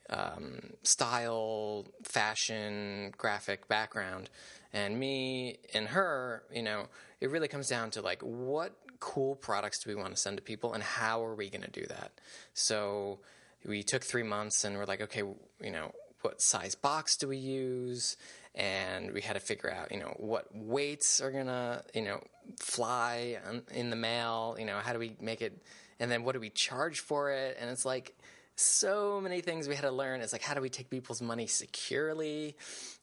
um, 0.09 0.59
style, 0.83 1.85
fashion, 2.03 3.13
graphic 3.17 3.67
background, 3.67 4.29
and 4.73 4.99
me 4.99 5.57
and 5.73 5.87
her, 5.89 6.43
you 6.53 6.63
know, 6.63 6.85
it 7.19 7.29
really 7.29 7.47
comes 7.47 7.67
down 7.67 7.91
to 7.91 8.01
like 8.01 8.21
what 8.21 8.73
cool 8.99 9.35
products 9.35 9.83
do 9.83 9.89
we 9.89 9.95
want 9.95 10.15
to 10.15 10.19
send 10.19 10.37
to 10.37 10.43
people, 10.43 10.73
and 10.73 10.81
how 10.81 11.23
are 11.23 11.35
we 11.35 11.49
going 11.49 11.61
to 11.61 11.69
do 11.69 11.85
that? 11.87 12.11
So 12.53 13.19
we 13.65 13.83
took 13.83 14.03
three 14.03 14.23
months, 14.23 14.63
and 14.63 14.77
we're 14.77 14.85
like, 14.85 15.01
okay, 15.01 15.23
you 15.61 15.71
know, 15.71 15.91
what 16.27 16.41
size 16.41 16.75
box 16.75 17.15
do 17.15 17.29
we 17.29 17.37
use? 17.37 18.17
And 18.53 19.13
we 19.13 19.21
had 19.21 19.33
to 19.33 19.39
figure 19.39 19.71
out, 19.71 19.93
you 19.93 19.99
know, 19.99 20.13
what 20.17 20.47
weights 20.53 21.21
are 21.21 21.31
gonna, 21.31 21.83
you 21.93 22.01
know, 22.01 22.21
fly 22.59 23.39
in 23.73 23.89
the 23.89 23.95
mail. 23.95 24.57
You 24.59 24.65
know, 24.65 24.79
how 24.79 24.91
do 24.91 24.99
we 24.99 25.15
make 25.21 25.41
it? 25.41 25.57
And 26.01 26.11
then 26.11 26.25
what 26.25 26.33
do 26.33 26.41
we 26.41 26.49
charge 26.49 26.99
for 26.99 27.31
it? 27.31 27.57
And 27.61 27.69
it's 27.69 27.85
like 27.85 28.13
so 28.57 29.21
many 29.21 29.39
things 29.39 29.69
we 29.69 29.75
had 29.75 29.83
to 29.83 29.91
learn. 29.91 30.19
It's 30.19 30.33
like 30.33 30.41
how 30.41 30.53
do 30.53 30.59
we 30.59 30.69
take 30.69 30.89
people's 30.89 31.21
money 31.21 31.47
securely? 31.47 32.57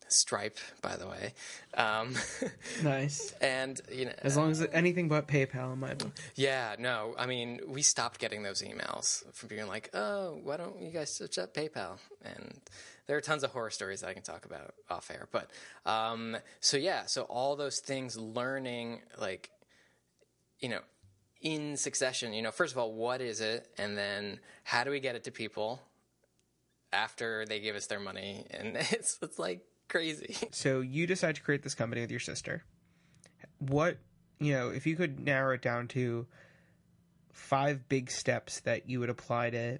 Stripe, 0.09 0.59
by 0.83 0.97
the 0.97 1.09
way. 1.09 1.35
Um, 1.75 2.15
nice 2.83 3.33
and 3.41 3.81
you 3.91 4.07
know, 4.07 4.13
as 4.19 4.37
long 4.37 4.51
as 4.51 4.65
anything 4.73 5.09
but 5.09 5.27
paypal 5.27 5.73
in 5.73 5.81
my 5.81 5.95
book 5.95 6.13
yeah, 6.35 6.77
no, 6.79 7.15
I 7.19 7.27
mean, 7.27 7.61
we 7.67 7.83
stopped 7.83 8.19
getting 8.19 8.43
those 8.43 8.63
emails 8.63 9.23
from 9.35 9.49
being 9.49 9.67
like, 9.67 9.91
oh, 9.95 10.39
why 10.43 10.57
don't 10.57 10.81
you 10.81 10.91
guys 10.91 11.15
switch 11.15 11.39
up 11.39 11.55
PayPal? 11.55 11.99
And 12.25 12.61
there 13.07 13.17
are 13.17 13.21
tons 13.21 13.45
of 13.45 13.53
horror 13.53 13.71
stories 13.71 14.01
that 14.01 14.09
I 14.09 14.15
can 14.15 14.23
talk 14.23 14.45
about 14.45 14.75
off 14.91 15.11
air. 15.11 15.29
But 15.31 15.51
um, 15.87 16.37
so, 16.61 16.77
yeah, 16.77 17.07
so 17.07 17.23
all 17.23 17.57
those 17.57 17.79
things, 17.79 18.17
learning, 18.17 19.03
like, 19.21 19.51
you 20.59 20.69
know, 20.69 20.81
in 21.41 21.77
succession, 21.77 22.33
you 22.33 22.43
know, 22.43 22.51
first 22.51 22.73
of 22.73 22.79
all, 22.79 22.93
what 22.93 23.21
is 23.21 23.41
it? 23.41 23.69
And 23.79 23.97
then 23.97 24.41
how 24.65 24.85
do 24.85 24.91
we 24.91 25.01
get 25.01 25.15
it 25.15 25.25
to 25.25 25.31
people 25.31 25.83
after 26.93 27.45
they 27.47 27.61
give 27.61 27.77
us 27.77 27.87
their 27.87 28.01
money? 28.01 28.47
And 28.51 28.77
it's, 28.91 29.19
it's 29.23 29.39
like 29.39 29.61
crazy. 29.89 30.37
so 30.51 30.81
you 30.81 31.07
decide 31.07 31.37
to 31.37 31.43
create 31.43 31.63
this 31.63 31.75
company 31.75 32.01
with 32.01 32.11
your 32.11 32.21
sister. 32.21 32.65
What 33.59 33.99
you 34.39 34.53
know 34.53 34.69
if 34.71 34.87
you 34.87 34.97
could 34.97 35.21
narrow 35.21 35.55
it 35.55 35.63
down 35.63 35.89
to 35.89 36.27
five 37.33 37.89
big 37.89 38.11
steps 38.11 38.61
that 38.61 38.89
you 38.89 39.01
would 39.01 39.11
apply 39.11 39.51
to 39.51 39.79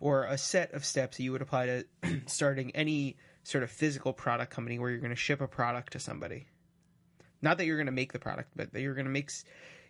or 0.00 0.24
a 0.24 0.38
set 0.38 0.72
of 0.72 0.84
steps 0.84 1.16
that 1.16 1.22
you 1.22 1.32
would 1.32 1.42
apply 1.42 1.66
to 1.66 1.84
starting 2.26 2.70
any 2.72 3.16
sort 3.42 3.64
of 3.64 3.70
physical 3.70 4.12
product 4.12 4.52
company 4.52 4.78
where 4.78 4.90
you're 4.90 5.00
going 5.00 5.10
to 5.10 5.16
ship 5.16 5.40
a 5.40 5.48
product 5.48 5.92
to 5.92 5.98
somebody. 5.98 6.46
Not 7.40 7.58
that 7.58 7.66
you're 7.66 7.76
going 7.76 7.86
to 7.86 7.92
make 7.92 8.12
the 8.12 8.18
product 8.18 8.50
but 8.56 8.72
that 8.72 8.80
you're 8.80 8.94
going 8.94 9.06
to 9.06 9.10
make 9.10 9.30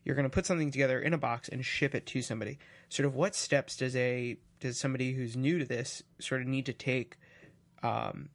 you're 0.05 0.15
going 0.15 0.25
to 0.25 0.31
put 0.31 0.47
something 0.47 0.71
together 0.71 1.01
in 1.01 1.13
a 1.13 1.19
box 1.19 1.49
and 1.49 1.65
ship 1.65 1.95
it 1.95 2.07
to 2.07 2.23
somebody. 2.23 2.59
Sort 2.89 3.07
of 3.07 3.15
what 3.15 3.35
steps 3.35 3.77
does 3.77 3.95
a 3.97 4.39
does 4.61 4.79
somebody 4.79 5.13
who's 5.13 5.37
new 5.37 5.59
to 5.59 5.65
this 5.65 6.03
sort 6.19 6.41
of 6.41 6.47
need 6.47 6.67
to 6.67 6.73
take 6.73 7.17
um, 7.83 8.29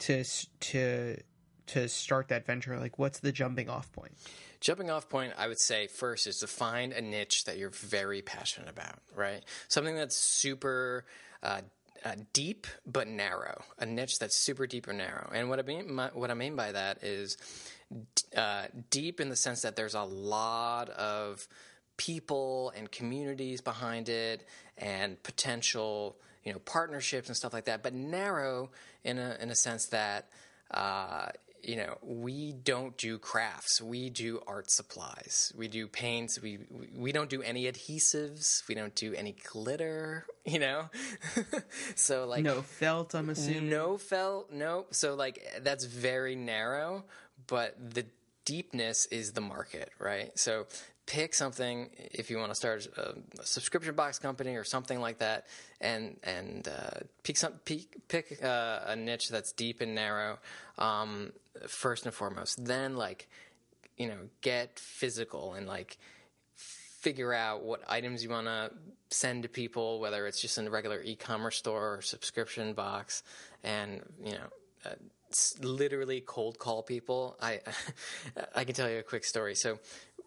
to 0.00 0.24
to 0.60 1.16
to 1.66 1.88
start 1.88 2.28
that 2.28 2.44
venture 2.44 2.78
like 2.78 2.98
what's 2.98 3.20
the 3.20 3.32
jumping 3.32 3.70
off 3.70 3.90
point 3.92 4.12
Jumping 4.60 4.90
off 4.90 5.08
point, 5.08 5.32
I 5.38 5.48
would 5.48 5.58
say 5.58 5.86
first 5.86 6.26
is 6.26 6.40
to 6.40 6.46
find 6.46 6.92
a 6.92 7.00
niche 7.00 7.44
that 7.44 7.56
you're 7.56 7.70
very 7.70 8.20
passionate 8.20 8.68
about, 8.68 8.98
right? 9.16 9.42
Something 9.68 9.96
that's 9.96 10.16
super 10.16 11.06
uh, 11.42 11.62
uh, 12.04 12.16
deep 12.34 12.66
but 12.86 13.08
narrow. 13.08 13.62
A 13.78 13.86
niche 13.86 14.18
that's 14.18 14.36
super 14.36 14.66
deep 14.66 14.86
or 14.86 14.92
narrow. 14.92 15.30
And 15.34 15.48
what 15.48 15.58
I 15.58 15.62
mean, 15.62 15.94
my, 15.94 16.08
what 16.12 16.30
I 16.30 16.34
mean 16.34 16.56
by 16.56 16.72
that 16.72 17.02
is 17.02 17.38
uh, 18.36 18.64
deep 18.90 19.18
in 19.18 19.30
the 19.30 19.36
sense 19.36 19.62
that 19.62 19.76
there's 19.76 19.94
a 19.94 20.02
lot 20.02 20.90
of 20.90 21.48
people 21.96 22.70
and 22.76 22.90
communities 22.92 23.62
behind 23.62 24.10
it, 24.10 24.46
and 24.76 25.22
potential, 25.22 26.18
you 26.44 26.52
know, 26.52 26.58
partnerships 26.58 27.28
and 27.28 27.36
stuff 27.36 27.54
like 27.54 27.64
that. 27.64 27.82
But 27.82 27.94
narrow 27.94 28.70
in 29.04 29.18
a 29.18 29.36
in 29.40 29.50
a 29.50 29.56
sense 29.56 29.86
that. 29.86 30.28
Uh, 30.70 31.26
you 31.62 31.76
know, 31.76 31.98
we 32.02 32.52
don't 32.52 32.96
do 32.96 33.18
crafts. 33.18 33.82
We 33.82 34.10
do 34.10 34.40
art 34.46 34.70
supplies. 34.70 35.52
We 35.56 35.68
do 35.68 35.86
paints. 35.86 36.40
We 36.40 36.60
we, 36.96 37.12
don't 37.12 37.28
do 37.28 37.42
any 37.42 37.70
adhesives. 37.70 38.66
We 38.66 38.74
don't 38.74 38.94
do 38.94 39.14
any 39.14 39.36
glitter. 39.50 40.26
You 40.46 40.58
know, 40.58 40.88
so 41.94 42.26
like 42.26 42.42
no 42.42 42.62
felt 42.62 43.14
i'm 43.14 43.28
assuming 43.28 43.68
no 43.68 43.98
felt, 43.98 44.50
no. 44.50 44.86
So 44.90 45.14
like 45.14 45.38
that's 45.62 45.84
very 45.84 46.34
narrow, 46.34 47.04
but 47.46 47.76
the 47.78 48.06
deepness 48.50 49.06
is 49.06 49.30
the 49.30 49.40
market, 49.40 49.92
right? 50.00 50.36
So 50.36 50.66
pick 51.06 51.34
something 51.34 51.88
if 51.96 52.30
you 52.30 52.36
want 52.36 52.50
to 52.50 52.56
start 52.56 52.84
a, 52.96 53.14
a 53.40 53.46
subscription 53.46 53.94
box 53.94 54.18
company 54.18 54.56
or 54.56 54.64
something 54.64 55.00
like 55.00 55.18
that, 55.18 55.46
and 55.80 56.16
and 56.24 56.66
uh, 56.66 56.98
pick 57.22 57.36
some 57.36 57.52
pick, 57.64 58.08
pick 58.08 58.42
uh, 58.42 58.80
a 58.86 58.96
niche 58.96 59.28
that's 59.28 59.52
deep 59.52 59.80
and 59.80 59.94
narrow. 59.94 60.40
Um, 60.78 61.32
first 61.68 62.06
and 62.06 62.14
foremost, 62.14 62.64
then 62.64 62.96
like 62.96 63.28
you 63.96 64.08
know 64.08 64.18
get 64.40 64.80
physical 64.80 65.54
and 65.54 65.68
like 65.68 65.96
figure 66.56 67.32
out 67.32 67.62
what 67.62 67.80
items 67.88 68.24
you 68.24 68.30
want 68.30 68.48
to 68.48 68.72
send 69.10 69.44
to 69.44 69.48
people, 69.48 70.00
whether 70.00 70.26
it's 70.26 70.40
just 70.40 70.58
in 70.58 70.66
a 70.66 70.70
regular 70.70 71.00
e-commerce 71.02 71.56
store 71.56 71.94
or 71.94 72.02
subscription 72.02 72.72
box, 72.72 73.22
and 73.62 74.02
you 74.24 74.32
know, 74.32 74.48
uh, 74.86 74.94
literally 75.60 76.20
cold 76.20 76.58
call 76.58 76.82
people. 76.82 77.36
I 77.40 77.60
I 78.54 78.64
can 78.64 78.74
tell 78.74 78.88
you 78.90 78.98
a 78.98 79.02
quick 79.02 79.24
story. 79.24 79.54
So. 79.54 79.78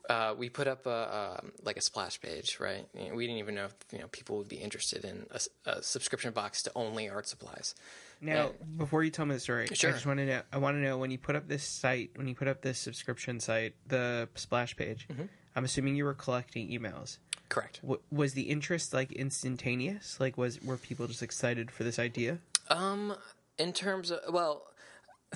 Uh, 0.09 0.35
we 0.37 0.49
put 0.49 0.67
up 0.67 0.85
a 0.85 1.41
like 1.63 1.77
a 1.77 1.81
splash 1.81 2.19
page, 2.19 2.57
right? 2.59 2.85
We 2.93 3.25
didn't 3.25 3.39
even 3.39 3.55
know 3.55 3.65
if 3.67 3.73
you 3.93 3.99
know 3.99 4.07
people 4.11 4.37
would 4.37 4.49
be 4.49 4.57
interested 4.57 5.05
in 5.05 5.25
a 5.65 5.81
subscription 5.81 6.33
box 6.33 6.61
to 6.63 6.71
only 6.75 7.07
art 7.09 7.25
supplies. 7.25 7.73
now 8.19 8.51
before 8.75 9.01
you 9.01 9.09
tell 9.11 9.25
me 9.25 9.33
the 9.33 9.39
story 9.39 9.65
Sure. 9.71 9.91
i 9.91 9.93
just 9.93 10.05
want 10.05 10.19
to 10.19 10.25
know 10.25 10.41
i 10.51 10.57
want 10.57 10.75
to 10.75 10.81
know 10.81 10.97
when 10.97 11.09
you 11.09 11.17
put 11.17 11.37
up 11.37 11.47
this 11.47 11.63
site 11.63 12.09
when 12.15 12.27
you 12.27 12.35
put 12.35 12.49
up 12.49 12.61
this 12.61 12.79
subscription 12.79 13.39
site 13.39 13.75
the 13.87 14.27
splash 14.35 14.75
page 14.75 15.07
Mm-hmm. 15.09 15.23
i'm 15.55 15.63
assuming 15.63 15.95
you 15.95 16.03
were 16.05 16.13
collecting 16.13 16.67
emails 16.67 17.17
Correct. 17.47 17.79
w- 17.81 18.01
was 18.11 18.33
the 18.33 18.43
interest 18.55 18.93
like 18.93 19.09
instantaneous 19.13 20.19
like 20.19 20.37
was 20.37 20.61
were 20.61 20.77
people 20.77 21.07
just 21.07 21.23
excited 21.23 21.71
for 21.71 21.83
this 21.85 21.97
idea 21.99 22.39
Um, 22.69 23.15
in 23.57 23.71
terms 23.73 24.11
of 24.11 24.19
well, 24.33 24.67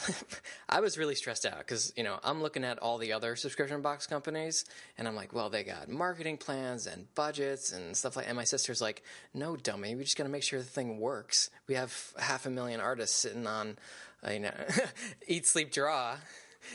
I 0.70 0.80
was 0.80 0.98
really 0.98 1.16
stressed 1.16 1.46
out 1.46 1.60
because 1.60 1.94
you 1.96 2.04
know 2.04 2.20
I'm 2.24 2.42
looking 2.42 2.64
at 2.64 2.80
all 2.80 2.98
the 2.98 3.14
other 3.14 3.36
subscription 3.36 3.82
box 3.82 4.08
companies, 4.08 4.66
and 4.98 5.08
I'm 5.08 5.16
like, 5.16 5.34
well, 5.34 5.50
they 5.50 5.64
got 5.64 5.90
marketing 5.90 6.38
plans 6.38 6.88
and 6.88 7.14
budgets 7.16 7.72
and 7.72 7.96
stuff 7.96 8.16
like. 8.16 8.28
And 8.28 8.36
my 8.36 8.44
sister's 8.44 8.82
like, 8.82 9.04
no, 9.34 9.56
dummy, 9.56 9.96
we 9.96 10.04
just 10.04 10.18
got 10.18 10.24
to 10.24 10.30
make 10.30 10.44
sure 10.44 10.60
the 10.60 10.66
thing 10.66 11.00
works. 11.00 11.50
We 11.68 11.76
have 11.76 12.14
half 12.18 12.46
a 12.46 12.50
million 12.50 12.80
artists 12.80 13.18
sitting 13.18 13.48
on, 13.48 13.78
uh, 14.26 14.32
you 14.32 14.40
know, 14.40 14.54
eat, 15.28 15.46
sleep, 15.46 15.72
draw. 15.72 16.18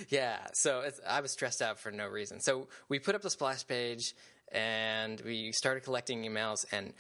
Yeah, 0.09 0.39
so 0.53 0.89
I 1.07 1.21
was 1.21 1.33
stressed 1.33 1.61
out 1.61 1.79
for 1.79 1.91
no 1.91 2.07
reason. 2.07 2.41
So 2.41 2.69
we 2.89 2.99
put 2.99 3.15
up 3.15 3.23
the 3.23 3.31
splash 3.31 3.67
page 3.67 4.15
and 4.51 5.21
we 5.21 5.53
started 5.53 5.83
collecting 5.83 6.23
emails 6.23 6.65
and 6.73 6.95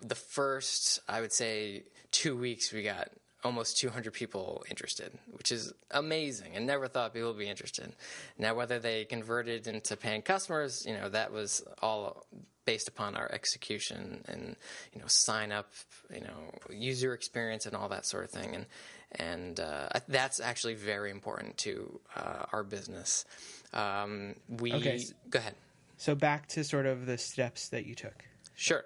the 0.00 0.14
first, 0.14 1.00
I 1.08 1.20
would 1.20 1.32
say, 1.32 1.84
two 2.10 2.36
weeks, 2.36 2.72
we 2.72 2.82
got 2.82 3.08
almost 3.44 3.76
200 3.78 4.12
people 4.12 4.64
interested, 4.70 5.12
which 5.32 5.52
is 5.52 5.72
amazing 5.90 6.56
and 6.56 6.66
never 6.66 6.88
thought 6.88 7.12
people 7.12 7.28
would 7.28 7.38
be 7.38 7.48
interested. 7.48 7.94
Now, 8.38 8.54
whether 8.54 8.78
they 8.78 9.04
converted 9.04 9.66
into 9.66 9.96
paying 9.96 10.22
customers, 10.22 10.84
you 10.86 10.94
know, 10.94 11.08
that 11.10 11.32
was 11.32 11.62
all 11.82 12.26
based 12.64 12.88
upon 12.88 13.14
our 13.14 13.30
execution 13.30 14.24
and, 14.26 14.56
you 14.94 15.00
know, 15.00 15.06
sign 15.06 15.52
up, 15.52 15.70
you 16.12 16.22
know, 16.22 16.50
user 16.70 17.12
experience 17.12 17.66
and 17.66 17.76
all 17.76 17.90
that 17.90 18.06
sort 18.06 18.24
of 18.24 18.30
thing. 18.30 18.54
And, 18.54 18.66
and 19.12 19.60
uh, 19.60 19.88
that's 20.08 20.40
actually 20.40 20.74
very 20.74 21.10
important 21.10 21.58
to 21.58 22.00
uh, 22.16 22.46
our 22.52 22.64
business. 22.64 23.26
Um, 23.74 24.34
we 24.48 24.72
Okay. 24.72 25.04
go 25.28 25.38
ahead. 25.38 25.54
So 25.98 26.14
back 26.14 26.48
to 26.48 26.64
sort 26.64 26.86
of 26.86 27.06
the 27.06 27.18
steps 27.18 27.68
that 27.68 27.84
you 27.86 27.94
took. 27.94 28.24
Sure. 28.54 28.84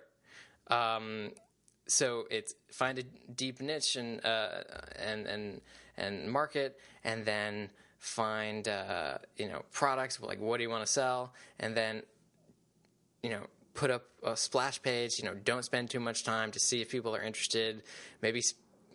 Um, 0.68 1.30
so 1.88 2.26
it's 2.30 2.54
find 2.70 2.98
a 2.98 3.02
deep 3.02 3.60
niche 3.60 3.96
and 3.96 4.24
uh, 4.24 4.62
and 4.96 5.26
and 5.26 5.60
and 5.96 6.30
market, 6.30 6.78
and 7.02 7.24
then 7.24 7.70
find 7.98 8.68
uh, 8.68 9.18
you 9.36 9.48
know 9.48 9.62
products 9.72 10.20
like 10.20 10.40
what 10.40 10.58
do 10.58 10.62
you 10.62 10.70
want 10.70 10.86
to 10.86 10.92
sell, 10.92 11.32
and 11.58 11.74
then 11.74 12.02
you 13.22 13.30
know 13.30 13.42
put 13.74 13.90
up 13.90 14.04
a 14.22 14.36
splash 14.36 14.80
page. 14.82 15.18
You 15.18 15.24
know, 15.24 15.34
don't 15.34 15.64
spend 15.64 15.90
too 15.90 16.00
much 16.00 16.24
time 16.24 16.50
to 16.52 16.60
see 16.60 16.80
if 16.80 16.90
people 16.90 17.16
are 17.16 17.22
interested. 17.22 17.82
Maybe 18.22 18.42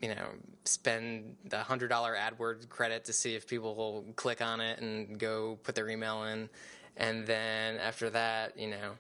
you 0.02 0.10
know 0.10 0.28
spend 0.64 1.36
the 1.46 1.60
hundred 1.60 1.90
dollar 1.90 2.16
AdWords 2.16 2.70
credit 2.70 3.06
to 3.06 3.14
see 3.14 3.36
if 3.36 3.48
people 3.48 3.76
will 3.76 4.06
click 4.16 4.42
on 4.42 4.62
it 4.62 4.80
and 4.80 5.18
go 5.20 5.58
put 5.64 5.74
their 5.76 5.90
email 5.90 6.24
in, 6.26 6.48
and 6.96 7.26
then 7.26 7.78
after 7.78 8.12
that, 8.12 8.58
you 8.58 8.70
know. 8.70 8.92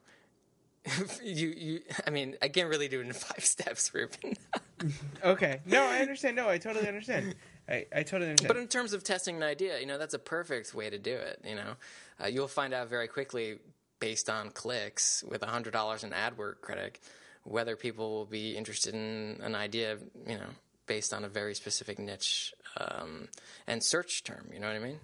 you, 1.23 1.47
you, 1.47 1.79
I 2.05 2.09
mean, 2.09 2.35
I 2.41 2.49
can't 2.49 2.69
really 2.69 2.87
do 2.87 2.99
it 2.99 3.07
in 3.07 3.13
five 3.13 3.45
steps, 3.45 3.93
Ruben. 3.93 4.35
Okay. 5.23 5.61
No, 5.65 5.81
I 5.81 5.99
understand. 5.99 6.35
No, 6.35 6.49
I 6.49 6.57
totally 6.57 6.89
understand. 6.89 7.35
I, 7.69 7.85
I 7.95 8.03
totally 8.03 8.31
understand. 8.31 8.49
But 8.49 8.57
in 8.57 8.67
terms 8.67 8.91
of 8.91 9.01
testing 9.01 9.37
an 9.37 9.43
idea, 9.43 9.79
you 9.79 9.85
know, 9.85 9.97
that's 9.97 10.13
a 10.13 10.19
perfect 10.19 10.73
way 10.73 10.89
to 10.89 10.97
do 10.97 11.13
it. 11.13 11.39
You 11.47 11.55
know, 11.55 11.75
uh, 12.21 12.27
you'll 12.27 12.49
find 12.49 12.73
out 12.73 12.89
very 12.89 13.07
quickly 13.07 13.59
based 13.99 14.29
on 14.29 14.49
clicks 14.49 15.23
with 15.23 15.41
hundred 15.41 15.71
dollars 15.71 16.03
in 16.03 16.11
ad 16.11 16.35
AdWord 16.35 16.59
credit 16.59 16.99
whether 17.45 17.77
people 17.77 18.11
will 18.11 18.25
be 18.25 18.57
interested 18.57 18.93
in 18.93 19.39
an 19.41 19.55
idea. 19.55 19.97
You 20.27 20.35
know, 20.35 20.49
based 20.85 21.13
on 21.13 21.23
a 21.23 21.29
very 21.29 21.55
specific 21.55 21.99
niche 21.99 22.53
um, 22.77 23.29
and 23.67 23.81
search 23.83 24.23
term. 24.23 24.49
You 24.53 24.59
know 24.59 24.67
what 24.67 24.75
I 24.75 24.79
mean? 24.79 24.99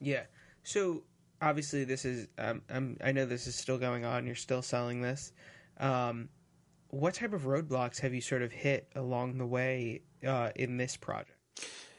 Yeah. 0.00 0.22
So 0.64 1.02
obviously, 1.40 1.84
this 1.84 2.04
is. 2.04 2.28
Um, 2.38 2.62
I'm, 2.70 2.96
I 3.02 3.12
know 3.12 3.26
this 3.26 3.46
is 3.46 3.56
still 3.56 3.78
going 3.78 4.04
on. 4.04 4.26
You're 4.26 4.34
still 4.34 4.62
selling 4.62 5.00
this. 5.00 5.32
Um, 5.78 6.28
what 6.90 7.14
type 7.14 7.32
of 7.32 7.42
roadblocks 7.42 8.00
have 8.00 8.14
you 8.14 8.20
sort 8.20 8.42
of 8.42 8.52
hit 8.52 8.88
along 8.94 9.38
the 9.38 9.46
way 9.46 10.02
uh, 10.26 10.50
in 10.56 10.76
this 10.76 10.96
project? 10.96 11.32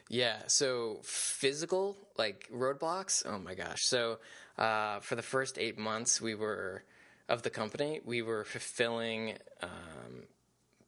Yeah, 0.08 0.38
so 0.48 0.98
physical, 1.04 1.96
like 2.18 2.48
roadblocks, 2.52 3.24
oh 3.24 3.38
my 3.38 3.54
gosh. 3.54 3.82
So 3.82 4.18
uh, 4.58 4.98
for 4.98 5.14
the 5.14 5.22
first 5.22 5.56
eight 5.56 5.78
months, 5.78 6.20
we 6.20 6.34
were, 6.34 6.82
of 7.28 7.42
the 7.42 7.50
company, 7.50 8.00
we 8.04 8.20
were 8.20 8.42
fulfilling 8.42 9.38
um, 9.62 10.24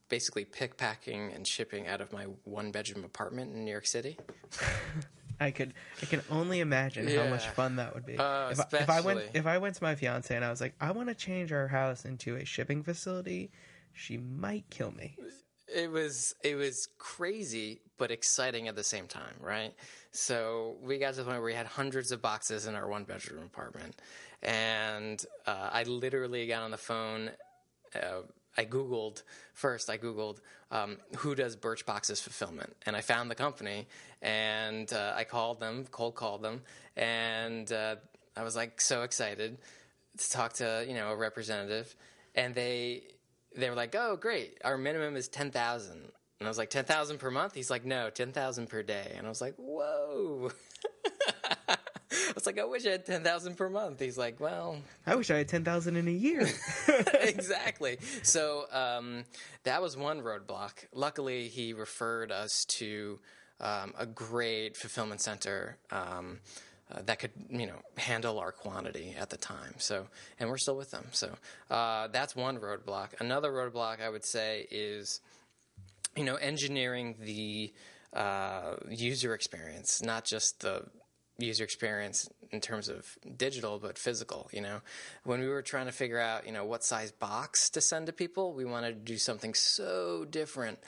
basically 0.08 0.44
pickpacking 0.44 1.32
and 1.34 1.46
shipping 1.46 1.86
out 1.86 2.00
of 2.00 2.12
my 2.12 2.24
one 2.42 2.72
bedroom 2.72 3.04
apartment 3.04 3.54
in 3.54 3.64
New 3.64 3.70
York 3.70 3.86
City. 3.86 4.18
I 5.42 5.50
could. 5.50 5.74
I 6.00 6.07
can 6.07 6.22
only 6.31 6.61
imagine 6.61 7.07
how 7.09 7.26
much 7.28 7.46
fun 7.48 7.76
that 7.76 7.94
would 7.94 8.07
be. 8.07 8.16
Oh, 8.18 8.48
if, 8.50 8.61
I, 8.61 8.78
if 8.78 8.90
I 8.90 9.00
went, 9.00 9.20
if 9.35 9.46
I 9.46 9.59
went 9.59 9.74
to 9.76 9.83
my 9.83 9.94
fiance 9.94 10.35
and 10.35 10.44
I 10.44 10.50
was 10.50 10.61
like, 10.61 10.74
I 10.81 10.92
want 10.92 11.09
to 11.09 11.14
change 11.14 11.52
our 11.52 11.68
house 11.68 12.05
into 12.05 12.37
a 12.37 12.44
shipping 12.44 12.83
facility, 12.83 13.50
she 13.92 14.16
might 14.16 14.64
kill 14.70 14.92
me. 14.92 15.16
it 15.74 15.90
was 15.90 16.35
it 16.42 16.55
was 16.57 16.88
crazy 16.98 17.81
but 17.98 18.11
exciting 18.11 18.68
at 18.68 18.76
the 18.76 18.83
same 18.85 19.07
time 19.07 19.35
right 19.40 19.72
so 20.11 20.76
we 20.83 20.98
got 20.98 21.14
to 21.14 21.20
the 21.20 21.24
point 21.24 21.37
where 21.38 21.46
we 21.46 21.55
had 21.55 21.66
hundreds 21.66 22.12
of 22.12 22.20
boxes 22.20 22.66
in 22.66 22.74
our 22.74 22.87
one 22.88 23.05
bedroom 23.05 23.44
apartment 23.44 23.94
and 24.42 25.24
uh, 25.46 25.70
i 25.72 25.83
literally 25.85 26.46
got 26.46 26.62
on 26.62 26.70
the 26.72 26.76
phone 26.76 27.31
uh, 27.94 28.20
i 28.56 28.64
googled 28.64 29.22
first 29.54 29.90
i 29.90 29.98
googled 29.98 30.38
um, 30.70 30.96
who 31.18 31.34
does 31.34 31.56
Birchbox's 31.56 32.20
fulfillment 32.20 32.74
and 32.86 32.96
i 32.96 33.00
found 33.00 33.30
the 33.30 33.34
company 33.34 33.86
and 34.20 34.92
uh, 34.92 35.12
i 35.16 35.24
called 35.24 35.60
them 35.60 35.86
cold 35.90 36.14
called 36.14 36.42
them 36.42 36.62
and 36.96 37.72
uh, 37.72 37.96
i 38.36 38.42
was 38.42 38.56
like 38.56 38.80
so 38.80 39.02
excited 39.02 39.58
to 40.18 40.30
talk 40.30 40.52
to 40.54 40.84
you 40.86 40.94
know 40.94 41.10
a 41.10 41.16
representative 41.16 41.94
and 42.34 42.54
they 42.54 43.02
they 43.54 43.68
were 43.68 43.76
like, 43.76 43.94
"Oh, 43.94 44.16
great! 44.16 44.56
Our 44.64 44.78
minimum 44.78 45.14
is 45.14 45.28
ten 45.28 45.50
thousand. 45.50 46.10
And 46.42 46.48
I 46.48 46.50
was 46.50 46.58
like, 46.58 46.70
10,000 46.70 47.18
per 47.18 47.30
month? 47.30 47.54
He's 47.54 47.70
like, 47.70 47.84
no, 47.84 48.10
10,000 48.10 48.68
per 48.68 48.82
day. 48.82 49.12
And 49.16 49.26
I 49.26 49.28
was 49.28 49.40
like, 49.40 49.54
whoa. 49.58 50.50
I 52.28 52.32
was 52.35 52.46
like, 52.46 52.58
I 52.58 52.64
wish 52.64 52.87
I 52.87 52.90
had 52.90 53.06
10,000 53.06 53.56
per 53.56 53.68
month. 53.68 54.00
He's 54.00 54.18
like, 54.18 54.40
well, 54.40 54.78
I 55.06 55.14
wish 55.14 55.30
I 55.30 55.38
had 55.38 55.48
ten 55.48 55.64
thousand 55.64 55.96
in 55.96 56.08
a 56.08 56.12
year. 56.12 56.48
exactly. 57.20 57.98
So 58.22 58.66
um, 58.72 59.24
that 59.64 59.82
was 59.82 59.96
one 59.96 60.20
roadblock. 60.20 60.72
Luckily, 60.92 61.48
he 61.48 61.72
referred 61.72 62.32
us 62.32 62.64
to 62.66 63.18
um, 63.61 63.94
a 63.98 64.06
great 64.06 64.76
fulfillment 64.76 65.20
center 65.20 65.76
um, 65.90 66.40
uh, 66.90 67.00
that 67.06 67.18
could, 67.18 67.30
you 67.48 67.66
know, 67.66 67.78
handle 67.96 68.38
our 68.38 68.52
quantity 68.52 69.14
at 69.18 69.30
the 69.30 69.37
time. 69.37 69.74
So, 69.78 70.06
and 70.38 70.48
we're 70.48 70.58
still 70.58 70.76
with 70.76 70.90
them. 70.90 71.06
So 71.12 71.30
uh, 71.70 72.08
that's 72.08 72.37
one 72.37 72.58
roadblock. 72.58 73.20
Another 73.20 73.50
roadblock 73.50 74.02
I 74.02 74.11
would 74.11 74.24
say 74.24 74.66
is, 74.70 75.20
you 76.16 76.24
know, 76.24 76.35
engineering 76.35 77.16
the 77.20 77.72
uh, 78.12 78.74
user 78.90 79.32
experience, 79.35 80.02
not 80.02 80.24
just 80.24 80.61
the 80.61 80.85
user 81.42 81.64
experience 81.64 82.28
in 82.50 82.61
terms 82.61 82.88
of 82.88 83.18
digital 83.37 83.78
but 83.78 83.98
physical 83.98 84.48
you 84.52 84.61
know? 84.61 84.81
When 85.24 85.40
we 85.40 85.48
were 85.48 85.62
trying 85.62 85.87
to 85.87 85.92
figure 85.92 86.20
out 86.20 86.46
you 86.46 86.52
know 86.52 86.64
what 86.64 86.85
size 86.85 87.12
box 87.12 87.70
to 87.70 87.81
send 87.81 88.07
to 88.07 88.12
people 88.12 88.52
we 88.52 88.64
wanted 88.64 88.94
to 88.94 89.12
do 89.12 89.18
something 89.18 89.55
so 89.55 90.26
different. 90.28 90.78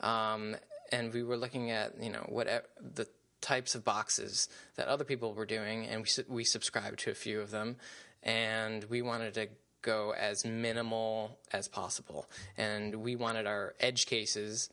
Um, 0.00 0.56
and 0.92 1.12
we 1.12 1.22
were 1.22 1.36
looking 1.36 1.70
at 1.70 2.02
you 2.02 2.10
know 2.10 2.24
what 2.28 2.46
the 2.80 3.06
types 3.40 3.74
of 3.74 3.84
boxes 3.84 4.48
that 4.76 4.86
other 4.88 5.04
people 5.04 5.32
were 5.32 5.46
doing 5.46 5.86
and 5.86 6.02
we, 6.02 6.24
we 6.28 6.44
subscribed 6.44 6.98
to 7.00 7.10
a 7.10 7.14
few 7.14 7.40
of 7.40 7.50
them. 7.50 7.76
And 8.22 8.84
we 8.84 9.00
wanted 9.00 9.32
to 9.34 9.48
go 9.82 10.12
as 10.12 10.44
minimal 10.44 11.38
as 11.52 11.68
possible. 11.68 12.28
And 12.58 12.96
we 12.96 13.16
wanted 13.16 13.46
our 13.46 13.74
edge 13.80 14.04
cases 14.04 14.68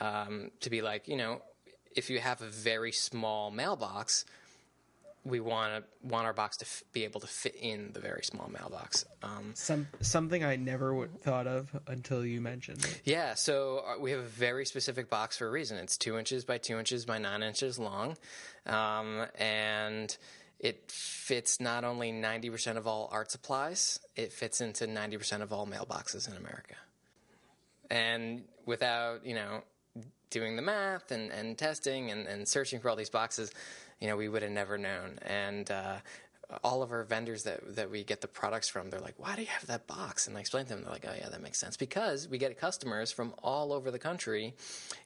um, 0.00 0.50
to 0.60 0.70
be 0.70 0.82
like 0.82 1.08
you 1.08 1.16
know 1.16 1.42
if 1.94 2.10
you 2.10 2.18
have 2.18 2.42
a 2.42 2.46
very 2.46 2.92
small 2.92 3.50
mailbox 3.50 4.24
we 5.24 5.40
want 5.40 5.82
to 5.84 6.08
want 6.08 6.26
our 6.26 6.32
box 6.34 6.58
to 6.58 6.66
f- 6.66 6.82
be 6.92 7.04
able 7.04 7.20
to 7.20 7.26
fit 7.26 7.54
in 7.60 7.92
the 7.94 8.00
very 8.00 8.22
small 8.22 8.48
mailbox. 8.48 9.06
Um, 9.22 9.52
Some 9.54 9.88
something 10.00 10.44
I 10.44 10.56
never 10.56 10.94
would 10.94 11.20
thought 11.22 11.46
of 11.46 11.70
until 11.86 12.24
you 12.26 12.40
mentioned 12.40 12.84
it. 12.84 13.00
yeah, 13.04 13.34
so 13.34 13.84
uh, 13.86 13.98
we 13.98 14.10
have 14.10 14.20
a 14.20 14.28
very 14.28 14.66
specific 14.66 15.08
box 15.08 15.38
for 15.38 15.46
a 15.46 15.50
reason. 15.50 15.78
It's 15.78 15.96
two 15.96 16.18
inches 16.18 16.44
by 16.44 16.58
two 16.58 16.78
inches 16.78 17.06
by 17.06 17.18
nine 17.18 17.42
inches 17.42 17.78
long, 17.78 18.16
um, 18.66 19.24
and 19.38 20.14
it 20.60 20.90
fits 20.90 21.58
not 21.60 21.84
only 21.84 22.12
ninety 22.12 22.50
percent 22.50 22.76
of 22.76 22.86
all 22.86 23.08
art 23.10 23.30
supplies, 23.30 24.00
it 24.16 24.32
fits 24.32 24.60
into 24.60 24.86
ninety 24.86 25.16
percent 25.16 25.42
of 25.42 25.52
all 25.52 25.66
mailboxes 25.66 26.30
in 26.30 26.36
America. 26.36 26.74
And 27.90 28.44
without 28.66 29.24
you 29.26 29.34
know 29.34 29.62
doing 30.30 30.56
the 30.56 30.62
math 30.62 31.12
and, 31.12 31.30
and 31.30 31.56
testing 31.56 32.10
and, 32.10 32.26
and 32.26 32.48
searching 32.48 32.80
for 32.80 32.88
all 32.88 32.96
these 32.96 33.10
boxes, 33.10 33.52
you 34.04 34.10
know, 34.10 34.18
we 34.18 34.28
would 34.28 34.42
have 34.42 34.52
never 34.52 34.76
known. 34.76 35.18
And 35.22 35.70
uh, 35.70 35.96
all 36.62 36.82
of 36.82 36.92
our 36.92 37.04
vendors 37.04 37.44
that 37.44 37.76
that 37.76 37.90
we 37.90 38.04
get 38.04 38.20
the 38.20 38.28
products 38.28 38.68
from, 38.68 38.90
they're 38.90 39.00
like, 39.00 39.14
"Why 39.16 39.34
do 39.34 39.40
you 39.40 39.48
have 39.48 39.66
that 39.68 39.86
box?" 39.86 40.26
And 40.26 40.36
I 40.36 40.40
explain 40.40 40.64
to 40.66 40.74
them, 40.74 40.82
they're 40.82 40.92
like, 40.92 41.06
"Oh 41.08 41.14
yeah, 41.18 41.30
that 41.30 41.40
makes 41.40 41.58
sense." 41.58 41.78
Because 41.78 42.28
we 42.28 42.36
get 42.36 42.60
customers 42.60 43.12
from 43.12 43.32
all 43.42 43.72
over 43.72 43.90
the 43.90 43.98
country, 43.98 44.52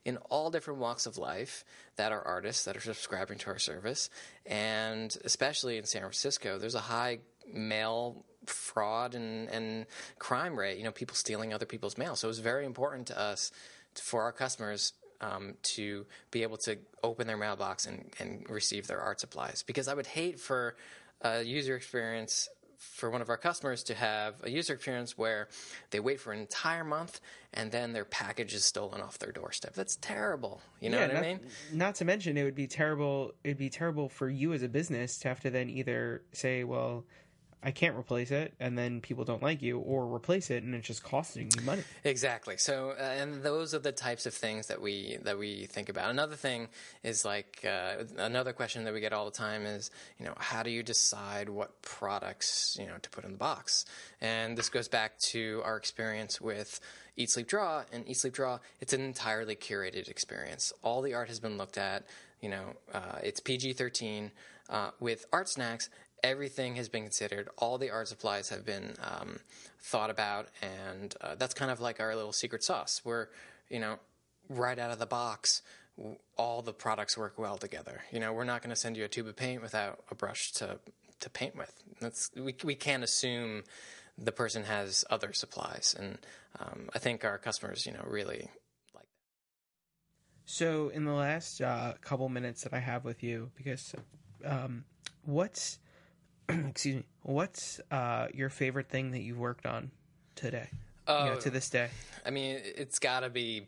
in 0.03 0.17
all 0.29 0.51
different 0.51 0.81
walks 0.81 1.05
of 1.05 1.17
life, 1.17 1.63
that 1.95 2.11
are 2.11 2.21
artists 2.21 2.65
that 2.65 2.75
are 2.75 2.81
subscribing 2.81 3.37
to 3.37 3.47
our 3.51 3.57
service, 3.57 4.09
and 4.45 5.15
especially 5.23 5.77
in 5.77 5.85
San 5.85 6.01
Francisco, 6.01 6.59
there's 6.59 6.75
a 6.75 6.81
high 6.81 7.19
mail 7.53 8.25
fraud 8.47 9.15
and, 9.15 9.47
and 9.47 9.85
crime 10.17 10.59
rate. 10.59 10.77
You 10.77 10.83
know, 10.83 10.91
people 10.91 11.15
stealing 11.15 11.53
other 11.53 11.65
people's 11.65 11.97
mail. 11.97 12.17
So 12.17 12.27
it 12.27 12.31
was 12.31 12.39
very 12.39 12.65
important 12.65 13.07
to 13.07 13.17
us, 13.17 13.49
for 13.95 14.23
our 14.23 14.33
customers, 14.33 14.91
um, 15.21 15.55
to 15.61 16.05
be 16.31 16.43
able 16.43 16.57
to 16.57 16.77
open 17.03 17.27
their 17.27 17.37
mailbox 17.37 17.85
and, 17.85 18.11
and 18.19 18.45
receive 18.49 18.87
their 18.87 18.99
art 18.99 19.19
supplies. 19.19 19.63
Because 19.63 19.87
I 19.87 19.93
would 19.93 20.07
hate 20.07 20.39
for 20.39 20.75
a 21.21 21.41
user 21.41 21.75
experience 21.75 22.49
for 22.79 23.09
one 23.09 23.21
of 23.21 23.29
our 23.29 23.37
customers 23.37 23.83
to 23.83 23.93
have 23.93 24.35
a 24.43 24.49
user 24.49 24.73
experience 24.73 25.17
where 25.17 25.49
they 25.91 25.99
wait 25.99 26.19
for 26.19 26.31
an 26.31 26.39
entire 26.39 26.85
month 26.85 27.19
and 27.53 27.71
then 27.71 27.91
their 27.91 28.05
package 28.05 28.53
is 28.53 28.63
stolen 28.63 29.01
off 29.01 29.19
their 29.19 29.33
doorstep. 29.33 29.73
That's 29.73 29.97
terrible. 29.97 30.61
You 30.79 30.89
know 30.89 31.01
what 31.01 31.11
I 31.11 31.13
not, 31.13 31.21
mean? 31.21 31.39
Not 31.73 31.95
to 31.95 32.05
mention, 32.05 32.37
it 32.37 32.43
would 32.43 32.55
be 32.55 32.67
terrible. 32.67 33.33
It'd 33.43 33.57
be 33.57 33.69
terrible 33.69 34.07
for 34.07 34.29
you 34.29 34.53
as 34.53 34.63
a 34.63 34.69
business 34.69 35.17
to 35.19 35.27
have 35.27 35.41
to 35.41 35.49
then 35.49 35.69
either 35.69 36.23
say, 36.31 36.63
"Well, 36.63 37.05
I 37.61 37.71
can't 37.71 37.97
replace 37.97 38.31
it, 38.31 38.53
and 38.61 38.77
then 38.77 39.01
people 39.01 39.25
don't 39.25 39.43
like 39.43 39.61
you, 39.61 39.79
or 39.79 40.05
replace 40.05 40.49
it, 40.49 40.63
and 40.63 40.73
it's 40.73 40.87
just 40.87 41.03
costing 41.03 41.49
you 41.57 41.61
money. 41.63 41.83
Exactly. 42.05 42.55
So, 42.55 42.91
uh, 42.97 43.03
and 43.03 43.43
those 43.43 43.73
are 43.73 43.79
the 43.79 43.91
types 43.91 44.25
of 44.25 44.33
things 44.33 44.67
that 44.67 44.81
we 44.81 45.17
that 45.23 45.37
we 45.37 45.65
think 45.65 45.89
about. 45.89 46.09
Another 46.09 46.37
thing 46.37 46.69
is 47.03 47.25
like 47.25 47.65
uh, 47.67 48.03
another 48.17 48.53
question 48.53 48.85
that 48.85 48.93
we 48.93 49.01
get 49.01 49.11
all 49.11 49.25
the 49.25 49.31
time 49.31 49.65
is, 49.65 49.91
you 50.17 50.25
know, 50.25 50.33
how 50.37 50.63
do 50.63 50.69
you 50.69 50.83
decide 50.83 51.49
what 51.49 51.81
products 51.81 52.77
you 52.79 52.87
know 52.87 52.95
to 53.01 53.09
put 53.09 53.25
in 53.25 53.31
the 53.31 53.37
box? 53.37 53.85
And 54.21 54.57
this 54.57 54.69
goes 54.69 54.87
back 54.87 55.19
to 55.19 55.61
our 55.65 55.75
experience 55.75 56.39
with 56.39 56.79
Eat 57.17 57.29
Sleep 57.29 57.47
Draw. 57.47 57.83
And 57.91 58.07
Eat 58.07 58.17
Sleep 58.17 58.33
Draw, 58.33 58.59
it's 58.79 58.93
an 58.93 59.01
entirely 59.01 59.57
curated 59.57 60.07
experience. 60.07 60.71
All 60.81 61.01
the 61.01 61.13
art 61.13 61.27
has 61.27 61.41
been 61.41 61.57
looked 61.57 61.77
at. 61.77 62.05
You 62.39 62.49
know, 62.51 62.65
uh, 62.93 63.19
it's 63.21 63.41
PG 63.41 63.73
thirteen. 63.73 64.31
Uh, 64.69 64.91
with 64.99 65.25
art 65.33 65.49
snacks, 65.49 65.89
everything 66.23 66.75
has 66.75 66.89
been 66.89 67.03
considered. 67.03 67.49
All 67.57 67.77
the 67.77 67.89
art 67.89 68.07
supplies 68.07 68.49
have 68.49 68.65
been 68.65 68.93
um, 69.03 69.39
thought 69.79 70.09
about, 70.09 70.47
and 70.61 71.13
uh, 71.21 71.35
that's 71.35 71.53
kind 71.53 71.71
of 71.71 71.79
like 71.79 71.99
our 71.99 72.15
little 72.15 72.33
secret 72.33 72.63
sauce. 72.63 73.01
We're, 73.03 73.27
you 73.69 73.79
know, 73.79 73.99
right 74.49 74.77
out 74.77 74.91
of 74.91 74.99
the 74.99 75.05
box, 75.05 75.61
all 76.37 76.61
the 76.61 76.73
products 76.73 77.17
work 77.17 77.37
well 77.37 77.57
together. 77.57 78.01
You 78.11 78.19
know, 78.19 78.33
we're 78.33 78.43
not 78.43 78.61
going 78.61 78.71
to 78.71 78.75
send 78.75 78.97
you 78.97 79.05
a 79.05 79.07
tube 79.07 79.27
of 79.27 79.35
paint 79.35 79.61
without 79.61 79.99
a 80.11 80.15
brush 80.15 80.51
to 80.53 80.79
to 81.19 81.29
paint 81.29 81.55
with. 81.55 81.73
That's 81.99 82.31
we 82.35 82.55
we 82.63 82.75
can't 82.75 83.03
assume 83.03 83.63
the 84.17 84.31
person 84.31 84.63
has 84.63 85.05
other 85.09 85.33
supplies, 85.33 85.95
and 85.97 86.17
um, 86.59 86.89
I 86.93 86.99
think 86.99 87.23
our 87.23 87.37
customers, 87.37 87.85
you 87.85 87.93
know, 87.93 88.03
really 88.05 88.49
like 88.93 89.03
that. 89.03 90.45
So, 90.45 90.89
in 90.89 91.05
the 91.05 91.13
last 91.13 91.61
uh, 91.61 91.93
couple 92.01 92.27
minutes 92.29 92.63
that 92.63 92.73
I 92.73 92.79
have 92.79 93.05
with 93.05 93.23
you, 93.23 93.51
because 93.55 93.93
um, 94.45 94.85
what's 95.25 95.79
excuse 96.69 96.95
me, 96.97 97.03
what's 97.23 97.79
uh, 97.91 98.27
your 98.33 98.49
favorite 98.49 98.89
thing 98.89 99.11
that 99.11 99.21
you've 99.21 99.37
worked 99.37 99.65
on 99.65 99.91
today? 100.35 100.69
Uh, 101.07 101.23
you 101.23 101.29
know, 101.31 101.39
to 101.39 101.49
this 101.49 101.69
day. 101.69 101.89
I 102.25 102.29
mean, 102.29 102.59
it's 102.63 102.99
got 102.99 103.21
to 103.21 103.29
be. 103.29 103.67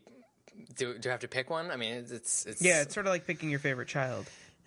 Do, 0.76 0.98
do 0.98 1.08
I 1.08 1.12
have 1.12 1.20
to 1.20 1.28
pick 1.28 1.48
one? 1.50 1.70
I 1.70 1.76
mean, 1.76 1.94
it's 1.94 2.10
it's, 2.10 2.46
it's 2.46 2.62
Yeah, 2.62 2.82
it's 2.82 2.94
sort 2.94 3.06
of 3.06 3.12
like 3.12 3.26
picking 3.26 3.50
your 3.50 3.58
favorite 3.58 3.88
child, 3.88 4.26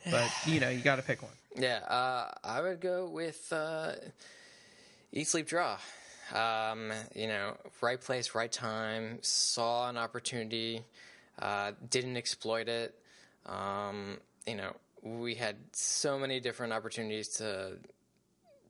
but 0.09 0.29
you 0.45 0.59
know, 0.59 0.69
you 0.69 0.81
got 0.81 0.97
to 0.97 1.01
pick 1.01 1.21
one. 1.21 1.31
Yeah, 1.55 1.77
uh, 1.77 2.31
I 2.43 2.61
would 2.61 2.81
go 2.81 3.07
with 3.07 3.51
uh, 3.53 3.93
Eat 5.11 5.27
Sleep 5.27 5.47
Draw. 5.47 5.77
Um, 6.33 6.91
you 7.13 7.27
know, 7.27 7.55
right 7.81 8.01
place, 8.01 8.33
right 8.33 8.51
time. 8.51 9.19
Saw 9.21 9.89
an 9.89 9.97
opportunity, 9.97 10.83
uh, 11.39 11.71
didn't 11.89 12.17
exploit 12.17 12.67
it. 12.67 12.95
Um, 13.45 14.17
you 14.47 14.55
know, 14.55 14.75
we 15.03 15.35
had 15.35 15.55
so 15.71 16.17
many 16.17 16.39
different 16.39 16.73
opportunities 16.73 17.27
to 17.37 17.77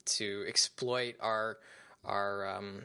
to 0.06 0.46
exploit 0.48 1.16
our 1.20 1.58
our 2.04 2.48
um, 2.48 2.84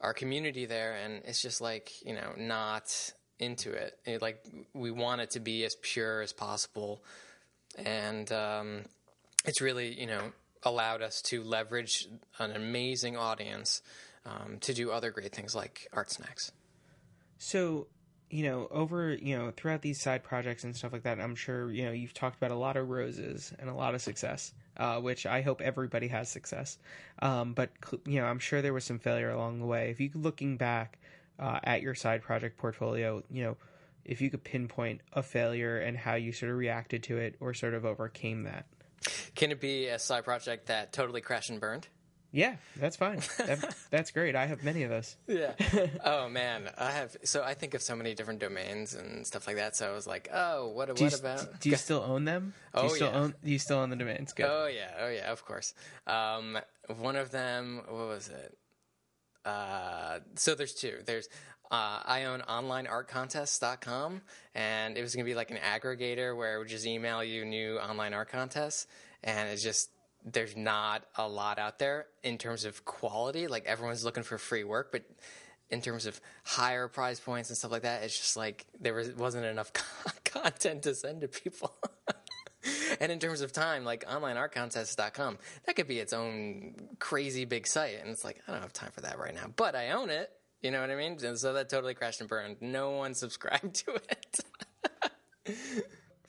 our 0.00 0.14
community 0.14 0.66
there, 0.66 0.94
and 0.94 1.22
it's 1.24 1.42
just 1.42 1.60
like 1.60 1.92
you 2.04 2.14
know 2.14 2.32
not 2.36 3.12
into 3.38 3.72
it. 3.72 3.98
it 4.04 4.22
like 4.22 4.44
we 4.72 4.90
want 4.90 5.20
it 5.20 5.30
to 5.32 5.40
be 5.40 5.64
as 5.64 5.76
pure 5.82 6.20
as 6.22 6.32
possible, 6.32 7.02
and 7.76 8.30
um, 8.32 8.82
it's 9.44 9.60
really 9.60 9.98
you 9.98 10.06
know 10.06 10.32
allowed 10.62 11.02
us 11.02 11.22
to 11.22 11.42
leverage 11.42 12.08
an 12.38 12.52
amazing 12.52 13.16
audience 13.16 13.82
um, 14.24 14.58
to 14.60 14.74
do 14.74 14.90
other 14.90 15.10
great 15.10 15.32
things 15.32 15.54
like 15.54 15.88
art 15.92 16.10
snacks. 16.10 16.50
So, 17.38 17.86
you 18.30 18.44
know, 18.44 18.66
over 18.70 19.14
you 19.14 19.36
know 19.36 19.52
throughout 19.56 19.82
these 19.82 20.00
side 20.00 20.24
projects 20.24 20.64
and 20.64 20.74
stuff 20.74 20.92
like 20.92 21.04
that, 21.04 21.20
I'm 21.20 21.36
sure 21.36 21.70
you 21.70 21.84
know 21.84 21.92
you've 21.92 22.14
talked 22.14 22.36
about 22.36 22.50
a 22.50 22.56
lot 22.56 22.76
of 22.76 22.88
roses 22.88 23.52
and 23.58 23.70
a 23.70 23.74
lot 23.74 23.94
of 23.94 24.02
success, 24.02 24.52
uh, 24.76 25.00
which 25.00 25.26
I 25.26 25.42
hope 25.42 25.60
everybody 25.60 26.08
has 26.08 26.28
success. 26.28 26.78
Um, 27.20 27.52
but 27.54 27.70
you 28.06 28.20
know, 28.20 28.26
I'm 28.26 28.38
sure 28.38 28.62
there 28.62 28.72
was 28.72 28.84
some 28.84 28.98
failure 28.98 29.30
along 29.30 29.60
the 29.60 29.66
way. 29.66 29.90
If 29.90 30.00
you 30.00 30.08
could 30.10 30.22
looking 30.22 30.56
back 30.56 30.98
uh, 31.38 31.60
at 31.64 31.82
your 31.82 31.94
side 31.94 32.22
project 32.22 32.56
portfolio, 32.56 33.22
you 33.30 33.44
know, 33.44 33.56
if 34.04 34.20
you 34.20 34.30
could 34.30 34.44
pinpoint 34.44 35.00
a 35.12 35.22
failure 35.22 35.78
and 35.78 35.96
how 35.96 36.14
you 36.14 36.32
sort 36.32 36.52
of 36.52 36.58
reacted 36.58 37.02
to 37.04 37.18
it 37.18 37.36
or 37.40 37.54
sort 37.54 37.74
of 37.74 37.84
overcame 37.84 38.44
that. 38.44 38.66
Can 39.34 39.50
it 39.50 39.60
be 39.60 39.86
a 39.88 39.98
side 39.98 40.24
project 40.24 40.66
that 40.66 40.92
totally 40.92 41.20
crashed 41.20 41.50
and 41.50 41.60
burned? 41.60 41.88
Yeah, 42.36 42.56
that's 42.76 42.96
fine. 42.96 43.20
That, 43.38 43.74
that's 43.90 44.10
great. 44.10 44.36
I 44.36 44.44
have 44.44 44.62
many 44.62 44.82
of 44.82 44.90
those. 44.90 45.16
Yeah. 45.26 45.52
oh 46.04 46.28
man, 46.28 46.68
I 46.76 46.90
have. 46.90 47.16
So 47.24 47.42
I 47.42 47.54
think 47.54 47.72
of 47.72 47.80
so 47.80 47.96
many 47.96 48.14
different 48.14 48.40
domains 48.40 48.92
and 48.94 49.26
stuff 49.26 49.46
like 49.46 49.56
that. 49.56 49.74
So 49.74 49.88
I 49.90 49.94
was 49.94 50.06
like, 50.06 50.28
oh, 50.30 50.68
what? 50.68 50.94
Do 50.94 51.02
what 51.02 51.12
you, 51.12 51.18
about? 51.18 51.60
Do 51.60 51.70
you 51.70 51.76
still 51.76 52.02
own 52.06 52.26
them? 52.26 52.52
Do 52.74 52.80
Oh, 52.80 52.82
you 52.84 52.94
still 52.96 53.08
yeah. 53.08 53.18
own? 53.18 53.34
Do 53.42 53.50
you 53.50 53.58
still 53.58 53.78
own 53.78 53.88
the 53.88 53.96
domains? 53.96 54.34
Good. 54.34 54.44
Oh 54.46 54.66
yeah, 54.66 54.90
oh 55.00 55.08
yeah, 55.08 55.32
of 55.32 55.46
course. 55.46 55.72
Um, 56.06 56.58
one 56.98 57.16
of 57.16 57.30
them, 57.30 57.80
what 57.88 58.06
was 58.06 58.28
it? 58.28 58.58
Uh, 59.46 60.18
so 60.34 60.54
there's 60.54 60.74
two. 60.74 60.98
There's 61.06 61.28
uh, 61.70 62.00
I 62.04 62.24
own 62.24 62.42
onlineartcontests.com, 62.42 64.20
and 64.54 64.98
it 64.98 65.00
was 65.02 65.14
going 65.14 65.24
to 65.24 65.30
be 65.30 65.34
like 65.34 65.50
an 65.50 65.56
aggregator 65.58 66.36
where 66.36 66.56
it 66.56 66.58
would 66.58 66.68
just 66.68 66.86
email 66.86 67.24
you 67.24 67.46
new 67.46 67.78
online 67.78 68.12
art 68.12 68.28
contests, 68.28 68.86
and 69.24 69.48
it's 69.48 69.62
just 69.62 69.90
there's 70.26 70.56
not 70.56 71.04
a 71.14 71.28
lot 71.28 71.58
out 71.58 71.78
there 71.78 72.06
in 72.24 72.36
terms 72.36 72.64
of 72.64 72.84
quality. 72.84 73.46
Like 73.46 73.64
everyone's 73.64 74.04
looking 74.04 74.24
for 74.24 74.38
free 74.38 74.64
work, 74.64 74.90
but 74.90 75.04
in 75.70 75.80
terms 75.80 76.06
of 76.06 76.20
higher 76.44 76.88
prize 76.88 77.20
points 77.20 77.48
and 77.48 77.56
stuff 77.56 77.70
like 77.70 77.82
that, 77.82 78.02
it's 78.02 78.16
just 78.16 78.36
like 78.36 78.66
there 78.80 78.94
was, 78.94 79.12
wasn't 79.12 79.44
enough 79.44 79.72
content 80.24 80.82
to 80.82 80.94
send 80.94 81.20
to 81.20 81.28
people. 81.28 81.76
and 83.00 83.12
in 83.12 83.20
terms 83.20 83.40
of 83.40 83.52
time, 83.52 83.84
like 83.84 84.04
onlineartcontests.com, 84.06 85.38
that 85.64 85.76
could 85.76 85.88
be 85.88 86.00
its 86.00 86.12
own 86.12 86.74
crazy 86.98 87.44
big 87.44 87.66
site. 87.66 88.00
And 88.00 88.10
it's 88.10 88.24
like, 88.24 88.40
I 88.46 88.52
don't 88.52 88.62
have 88.62 88.72
time 88.72 88.90
for 88.92 89.02
that 89.02 89.18
right 89.18 89.34
now, 89.34 89.46
but 89.54 89.76
I 89.76 89.90
own 89.90 90.10
it. 90.10 90.30
You 90.60 90.72
know 90.72 90.80
what 90.80 90.90
I 90.90 90.96
mean? 90.96 91.18
And 91.24 91.38
so 91.38 91.52
that 91.52 91.68
totally 91.68 91.94
crashed 91.94 92.20
and 92.20 92.28
burned. 92.28 92.56
No 92.60 92.90
one 92.90 93.14
subscribed 93.14 93.74
to 93.86 93.94
it. 93.94 94.40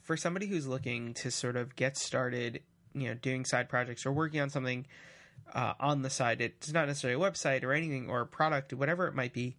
for 0.03 0.15
somebody 0.15 0.45
who's 0.45 0.67
looking 0.67 1.15
to 1.15 1.31
sort 1.31 1.55
of 1.55 1.75
get 1.75 1.97
started, 1.97 2.61
you 2.93 3.07
know, 3.07 3.13
doing 3.13 3.45
side 3.45 3.69
projects 3.69 4.05
or 4.05 4.11
working 4.11 4.39
on 4.41 4.49
something 4.49 4.85
uh, 5.53 5.73
on 5.79 6.01
the 6.01 6.09
side, 6.09 6.41
it's 6.41 6.71
not 6.71 6.87
necessarily 6.87 7.21
a 7.21 7.31
website 7.31 7.63
or 7.63 7.73
anything 7.73 8.09
or 8.09 8.21
a 8.21 8.27
product, 8.27 8.73
whatever 8.73 9.07
it 9.07 9.15
might 9.15 9.33
be. 9.33 9.55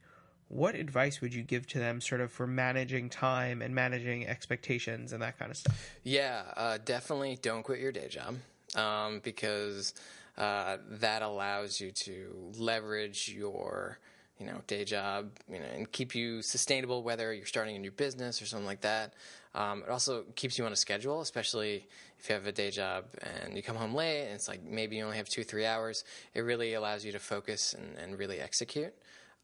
What 0.48 0.74
advice 0.74 1.20
would 1.20 1.34
you 1.34 1.42
give 1.42 1.66
to 1.68 1.78
them, 1.78 2.00
sort 2.00 2.22
of, 2.22 2.32
for 2.32 2.46
managing 2.46 3.10
time 3.10 3.60
and 3.60 3.74
managing 3.74 4.26
expectations 4.26 5.12
and 5.12 5.22
that 5.22 5.38
kind 5.38 5.50
of 5.50 5.58
stuff? 5.58 5.90
Yeah, 6.02 6.42
uh, 6.56 6.78
definitely 6.82 7.38
don't 7.40 7.62
quit 7.62 7.80
your 7.80 7.92
day 7.92 8.08
job 8.08 8.36
um, 8.74 9.20
because 9.22 9.92
uh, 10.38 10.78
that 10.88 11.20
allows 11.22 11.80
you 11.80 11.90
to 11.90 12.52
leverage 12.56 13.28
your 13.28 13.98
you 14.38 14.46
know 14.46 14.60
day 14.68 14.84
job 14.84 15.30
you 15.52 15.58
know 15.58 15.66
and 15.74 15.90
keep 15.90 16.14
you 16.14 16.42
sustainable 16.42 17.02
whether 17.02 17.34
you're 17.34 17.44
starting 17.44 17.74
a 17.74 17.78
new 17.78 17.90
business 17.90 18.40
or 18.40 18.46
something 18.46 18.66
like 18.66 18.82
that 18.82 19.14
um, 19.56 19.82
it 19.82 19.88
also 19.88 20.24
keeps 20.36 20.56
you 20.56 20.64
on 20.64 20.72
a 20.72 20.76
schedule 20.76 21.20
especially 21.20 21.88
if 22.18 22.28
you 22.28 22.34
have 22.34 22.46
a 22.46 22.52
day 22.52 22.70
job 22.70 23.04
and 23.22 23.56
you 23.56 23.62
come 23.62 23.76
home 23.76 23.94
late 23.94 24.24
and 24.24 24.34
it's 24.34 24.48
like 24.48 24.62
maybe 24.62 24.96
you 24.96 25.04
only 25.04 25.16
have 25.16 25.28
two 25.28 25.44
three 25.44 25.64
hours 25.64 26.04
it 26.34 26.40
really 26.40 26.74
allows 26.74 27.04
you 27.04 27.12
to 27.12 27.18
focus 27.18 27.74
and, 27.74 27.96
and 27.98 28.18
really 28.18 28.40
execute. 28.40 28.94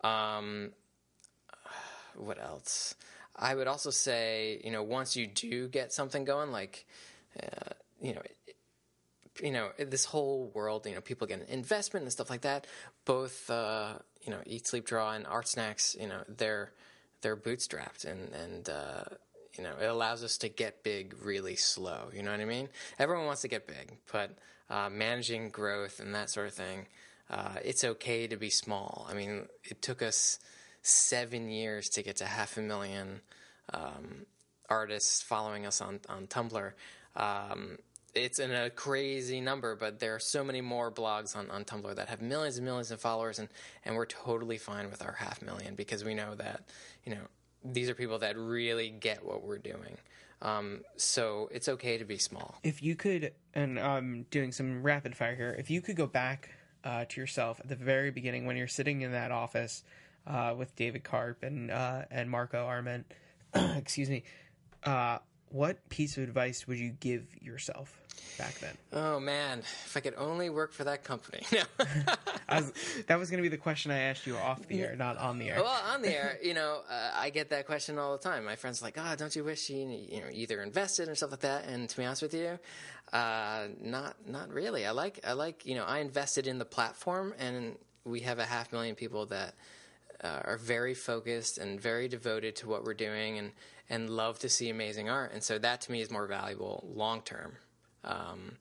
Um, 0.03 0.71
what 2.17 2.41
else? 2.41 2.95
I 3.37 3.55
would 3.55 3.67
also 3.67 3.91
say 3.91 4.61
you 4.65 4.71
know 4.71 4.83
once 4.83 5.17
you 5.17 5.27
do 5.27 5.69
get 5.69 5.93
something 5.93 6.25
going 6.25 6.53
like 6.53 6.87
uh, 7.43 7.73
you 8.01 8.15
know 8.15 8.23
you 9.43 9.51
know 9.51 9.71
this 9.79 10.05
whole 10.05 10.51
world 10.55 10.87
you 10.87 10.95
know 10.95 11.01
people 11.01 11.27
get 11.27 11.41
an 11.41 11.47
investment 11.49 12.05
and 12.05 12.13
stuff 12.13 12.31
like 12.31 12.43
that 12.43 12.67
both 13.05 13.51
uh, 13.51 13.95
you 14.23 14.31
know 14.31 14.39
eat 14.47 14.67
sleep 14.67 14.87
draw 14.87 15.13
and 15.13 15.27
art 15.27 15.49
snacks 15.49 15.97
you 15.99 16.07
know 16.07 16.23
they're 16.29 16.73
they're 17.23 17.37
bootstrapped 17.37 18.05
and 18.05 18.33
and 18.33 18.69
uh, 18.69 19.05
you 19.57 19.65
know 19.65 19.75
it 19.81 19.87
allows 19.87 20.25
us 20.25 20.39
to 20.39 20.49
get 20.49 20.83
big 20.83 21.15
really 21.23 21.57
slow 21.57 22.09
you 22.15 22.23
know 22.23 22.31
what 22.31 22.41
i 22.41 22.45
mean? 22.45 22.69
Everyone 22.99 23.27
wants 23.27 23.43
to 23.43 23.49
get 23.49 23.67
big 23.67 23.97
but 24.13 24.37
uh, 24.71 24.89
managing 24.91 25.51
growth 25.51 26.01
and 26.01 26.15
that 26.15 26.31
sort 26.31 26.47
of 26.47 26.55
thing 26.55 26.87
uh, 27.31 27.55
it's 27.65 27.85
okay 27.85 28.27
to 28.27 28.37
be 28.37 28.51
small. 28.51 29.07
I 29.09 29.15
mean 29.15 29.47
it 29.65 29.83
took 29.83 30.03
us 30.03 30.39
seven 30.83 31.49
years 31.49 31.89
to 31.91 32.03
get 32.03 32.17
to 32.17 32.27
half 32.27 32.57
a 32.57 32.61
million 32.61 33.21
um, 33.73 34.27
artists 34.69 35.23
following 35.23 35.67
us 35.67 35.81
on 35.81 36.01
on 36.09 36.27
tumblr. 36.27 36.73
Um, 37.17 37.79
it's 38.15 38.39
in 38.39 38.53
a 38.53 38.71
crazy 38.71 39.41
number, 39.41 39.75
but 39.75 39.99
there 39.99 40.15
are 40.15 40.21
so 40.21 40.45
many 40.45 40.61
more 40.61 40.91
blogs 40.91 41.37
on, 41.37 41.51
on 41.51 41.65
Tumblr 41.65 41.95
that 41.97 42.09
have 42.09 42.23
millions 42.23 42.57
and 42.57 42.65
millions 42.65 42.91
of 42.91 43.01
followers, 43.01 43.39
and, 43.39 43.49
and 43.85 43.97
we're 43.97 44.07
totally 44.07 44.59
fine 44.59 44.91
with 44.91 45.03
our 45.03 45.13
half 45.13 45.43
million 45.43 45.75
because 45.75 46.05
we 46.05 46.15
know 46.15 46.35
that, 46.37 46.63
you 47.05 47.15
know, 47.15 47.23
these 47.65 47.89
are 47.89 47.95
people 47.95 48.19
that 48.19 48.37
really 48.37 48.91
get 48.91 49.25
what 49.25 49.43
we're 49.43 49.59
doing. 49.59 49.97
Um, 50.43 50.83
so 50.97 51.49
it's 51.53 51.69
okay 51.69 51.97
to 51.99 52.05
be 52.05 52.19
small. 52.19 52.59
If 52.63 52.83
you 52.83 52.97
could, 52.97 53.33
and 53.55 53.81
I'm 53.81 54.27
doing 54.31 54.53
some 54.53 54.83
rapid 54.83 55.17
fire 55.17 55.35
here, 55.35 55.57
if 55.59 55.71
you 55.71 55.81
could 55.81 55.97
go 55.97 56.07
back 56.07 56.51
uh, 56.85 57.07
to 57.09 57.21
yourself 57.21 57.61
at 57.61 57.69
the 57.69 57.77
very 57.77 58.11
beginning 58.11 58.45
when 58.45 58.57
you're 58.57 58.69
sitting 58.69 59.01
in 59.01 59.13
that 59.13 59.33
office 59.33 59.85
uh, 60.27 60.55
with 60.57 60.77
David 60.77 61.03
Karp 61.03 61.43
and 61.43 61.71
uh, 61.71 62.03
and 62.11 62.31
Marco 62.31 62.67
Arment, 62.67 63.07
excuse 63.55 64.11
me, 64.11 64.25
uh, 64.85 65.19
what 65.49 65.89
piece 65.89 66.17
of 66.19 66.25
advice 66.25 66.67
would 66.67 66.79
you 66.79 66.91
give 66.91 67.27
yourself? 67.41 68.01
Back 68.39 68.59
then? 68.59 68.75
Oh 68.93 69.21
man, 69.21 69.61
if 69.61 69.97
I 69.97 70.01
could 70.01 70.15
only 70.17 70.51
work 70.51 70.73
for 70.73 70.85
that 70.85 71.05
company. 71.05 71.43
was, 72.49 72.73
that 73.07 73.19
was 73.19 73.31
going 73.31 73.39
to 73.39 73.43
be 73.43 73.49
the 73.49 73.61
question 73.61 73.91
I 73.91 73.99
asked 73.99 74.27
you 74.27 74.37
off 74.37 74.67
the 74.67 74.83
air, 74.83 74.97
not 74.97 75.17
on 75.19 75.39
the 75.39 75.51
air. 75.51 75.63
Well, 75.63 75.83
on 75.93 76.03
the 76.03 76.15
air, 76.15 76.39
you 76.43 76.55
know, 76.55 76.81
uh, 76.91 77.11
I 77.15 77.31
get 77.31 77.51
that 77.51 77.67
question 77.67 77.99
all 77.99 78.13
the 78.13 78.23
time. 78.23 78.45
My 78.45 78.57
friends 78.57 78.83
are 78.83 78.87
like, 78.87 78.99
"Oh, 78.99 79.15
don't 79.17 79.35
you 79.35 79.45
wish 79.45 79.71
you, 79.71 79.87
you 79.89 80.21
know, 80.21 80.29
either 80.33 80.63
invested 80.63 81.09
or 81.09 81.15
stuff 81.15 81.31
like 81.31 81.41
that?" 81.41 81.67
And 81.67 81.89
to 81.89 81.97
be 81.97 82.05
honest 82.05 82.23
with 82.23 82.35
you, 82.35 82.59
uh, 83.13 83.69
not 83.81 84.17
not 84.27 84.53
really. 84.53 84.87
I 84.87 84.91
like 84.91 85.21
I 85.27 85.33
like 85.33 85.67
you 85.67 85.75
know 85.75 85.85
I 85.85 85.99
invested 85.99 86.47
in 86.47 86.59
the 86.59 86.65
platform, 86.65 87.35
and 87.39 87.77
we 88.05 88.21
have 88.21 88.39
a 88.39 88.45
half 88.47 88.73
million 88.73 88.95
people 88.95 89.27
that 89.27 89.55
uh, 90.23 90.41
are 90.45 90.59
very 90.59 90.95
focused 90.95 91.59
and 91.59 91.81
very 91.81 92.09
devoted 92.09 92.57
to 92.57 92.69
what 92.69 92.85
we're 92.85 92.95
doing, 92.95 93.39
and 93.39 93.53
and 93.91 94.11
love 94.11 94.39
to 94.41 94.49
see 94.49 94.71
amazing 94.71 95.09
art. 95.09 95.33
And 95.33 95.43
so 95.43 95.59
that 95.59 95.83
to 95.83 95.93
me 95.93 96.01
is 96.01 96.11
more 96.11 96.27
valuable 96.27 96.85
long 96.95 97.23
term. 97.23 97.57
Um, 98.05 98.57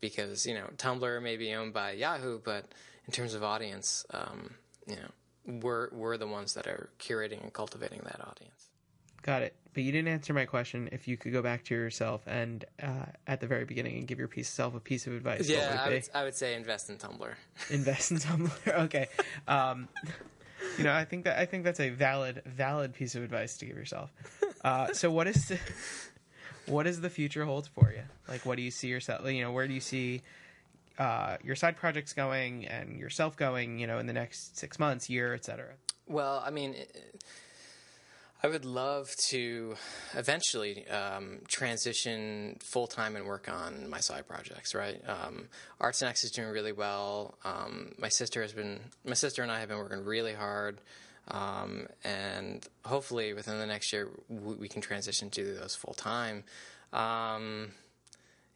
because 0.00 0.46
you 0.46 0.54
know 0.54 0.68
Tumblr 0.76 1.22
may 1.22 1.36
be 1.36 1.52
owned 1.54 1.72
by 1.72 1.92
Yahoo, 1.92 2.40
but 2.42 2.66
in 3.06 3.12
terms 3.12 3.34
of 3.34 3.42
audience, 3.42 4.04
um, 4.12 4.54
you 4.86 4.96
know 4.96 5.58
we're 5.60 5.88
we're 5.92 6.16
the 6.16 6.26
ones 6.26 6.54
that 6.54 6.66
are 6.66 6.90
curating 6.98 7.42
and 7.42 7.52
cultivating 7.52 8.00
that 8.04 8.20
audience. 8.20 8.70
Got 9.22 9.42
it. 9.42 9.54
But 9.72 9.82
you 9.82 9.92
didn't 9.92 10.08
answer 10.08 10.32
my 10.32 10.46
question. 10.46 10.88
If 10.92 11.06
you 11.06 11.16
could 11.16 11.32
go 11.32 11.42
back 11.42 11.64
to 11.64 11.74
yourself 11.74 12.22
and 12.26 12.64
uh, 12.82 13.06
at 13.26 13.40
the 13.40 13.46
very 13.46 13.64
beginning 13.64 13.98
and 13.98 14.06
give 14.06 14.18
yourself 14.18 14.74
a 14.74 14.80
piece 14.80 15.06
of 15.06 15.12
advice, 15.12 15.48
yeah, 15.48 15.70
would 15.70 15.78
I, 15.78 15.88
would, 15.90 16.08
I 16.14 16.24
would 16.24 16.34
say 16.34 16.54
invest 16.54 16.90
in 16.90 16.96
Tumblr. 16.96 17.32
Invest 17.70 18.10
in 18.10 18.18
Tumblr. 18.18 18.68
okay. 18.84 19.08
Um, 19.46 19.88
you 20.78 20.84
know, 20.84 20.92
I 20.92 21.04
think 21.04 21.24
that 21.24 21.38
I 21.38 21.46
think 21.46 21.64
that's 21.64 21.80
a 21.80 21.90
valid 21.90 22.42
valid 22.46 22.94
piece 22.94 23.14
of 23.14 23.22
advice 23.22 23.58
to 23.58 23.66
give 23.66 23.76
yourself. 23.76 24.12
Uh, 24.64 24.92
so, 24.92 25.10
what 25.10 25.26
is 25.26 25.48
the, 25.48 25.58
what 26.70 26.84
does 26.84 27.00
the 27.00 27.10
future 27.10 27.44
hold 27.44 27.68
for 27.68 27.92
you? 27.92 28.02
Like, 28.28 28.46
what 28.46 28.56
do 28.56 28.62
you 28.62 28.70
see 28.70 28.88
yourself? 28.88 29.30
You 29.30 29.42
know, 29.42 29.52
where 29.52 29.66
do 29.66 29.74
you 29.74 29.80
see 29.80 30.22
uh, 30.98 31.36
your 31.42 31.56
side 31.56 31.76
projects 31.76 32.12
going 32.12 32.66
and 32.66 32.98
yourself 32.98 33.36
going? 33.36 33.78
You 33.78 33.86
know, 33.86 33.98
in 33.98 34.06
the 34.06 34.12
next 34.12 34.58
six 34.58 34.78
months, 34.78 35.10
year, 35.10 35.34
etc. 35.34 35.74
Well, 36.06 36.42
I 36.44 36.50
mean. 36.50 36.76
I 38.42 38.48
would 38.48 38.64
love 38.64 39.14
to 39.28 39.74
eventually 40.14 40.88
um, 40.88 41.40
transition 41.46 42.56
full 42.60 42.86
time 42.86 43.14
and 43.14 43.26
work 43.26 43.50
on 43.50 43.90
my 43.90 44.00
side 44.00 44.26
projects. 44.26 44.74
Right, 44.74 44.98
um, 45.06 45.48
Art 45.78 45.94
Snacks 45.94 46.24
is 46.24 46.30
doing 46.30 46.48
really 46.48 46.72
well. 46.72 47.36
Um, 47.44 47.92
my 47.98 48.08
sister 48.08 48.40
has 48.40 48.54
been, 48.54 48.80
my 49.04 49.12
sister 49.12 49.42
and 49.42 49.52
I 49.52 49.60
have 49.60 49.68
been 49.68 49.76
working 49.76 50.06
really 50.06 50.32
hard 50.32 50.80
um, 51.28 51.86
and 52.04 52.66
hopefully 52.84 53.32
within 53.32 53.58
the 53.58 53.66
next 53.66 53.92
year 53.92 54.08
we, 54.28 54.68
can 54.68 54.80
transition 54.80 55.30
to 55.30 55.54
those 55.54 55.74
full 55.74 55.94
time. 55.94 56.44
Um, 56.92 57.72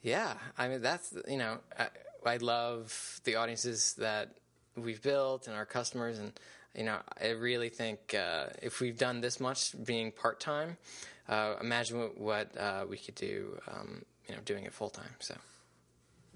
yeah, 0.03 0.35
I 0.59 0.69
mean 0.69 0.83
that's 0.83 1.15
you 1.29 1.39
know 1.39 1.59
I, 1.79 1.89
I, 2.27 2.37
love 2.39 3.21
the 3.25 3.37
audiences 3.37 3.95
that 3.99 4.31
we've 4.77 5.01
built 5.03 5.47
and 5.47 5.57
our 5.57 5.67
customers, 5.67 6.19
and 6.19 6.33
you 6.75 6.85
know 6.85 6.99
I 7.21 7.31
really 7.31 7.69
think 7.69 8.15
uh, 8.15 8.47
if 8.61 8.81
we've 8.81 8.99
done 8.99 9.21
this 9.21 9.39
much 9.39 9.75
being 9.85 10.11
part 10.11 10.41
time, 10.41 10.77
uh, 11.29 11.55
imagine 11.61 11.99
what, 11.99 12.19
what 12.19 12.59
uh, 12.59 12.85
we 12.89 12.97
could 12.97 13.15
do, 13.15 13.59
um, 13.69 14.03
you 14.29 14.35
know, 14.35 14.41
doing 14.45 14.65
it 14.65 14.73
full 14.73 14.91
time. 14.91 15.15
So. 15.21 15.37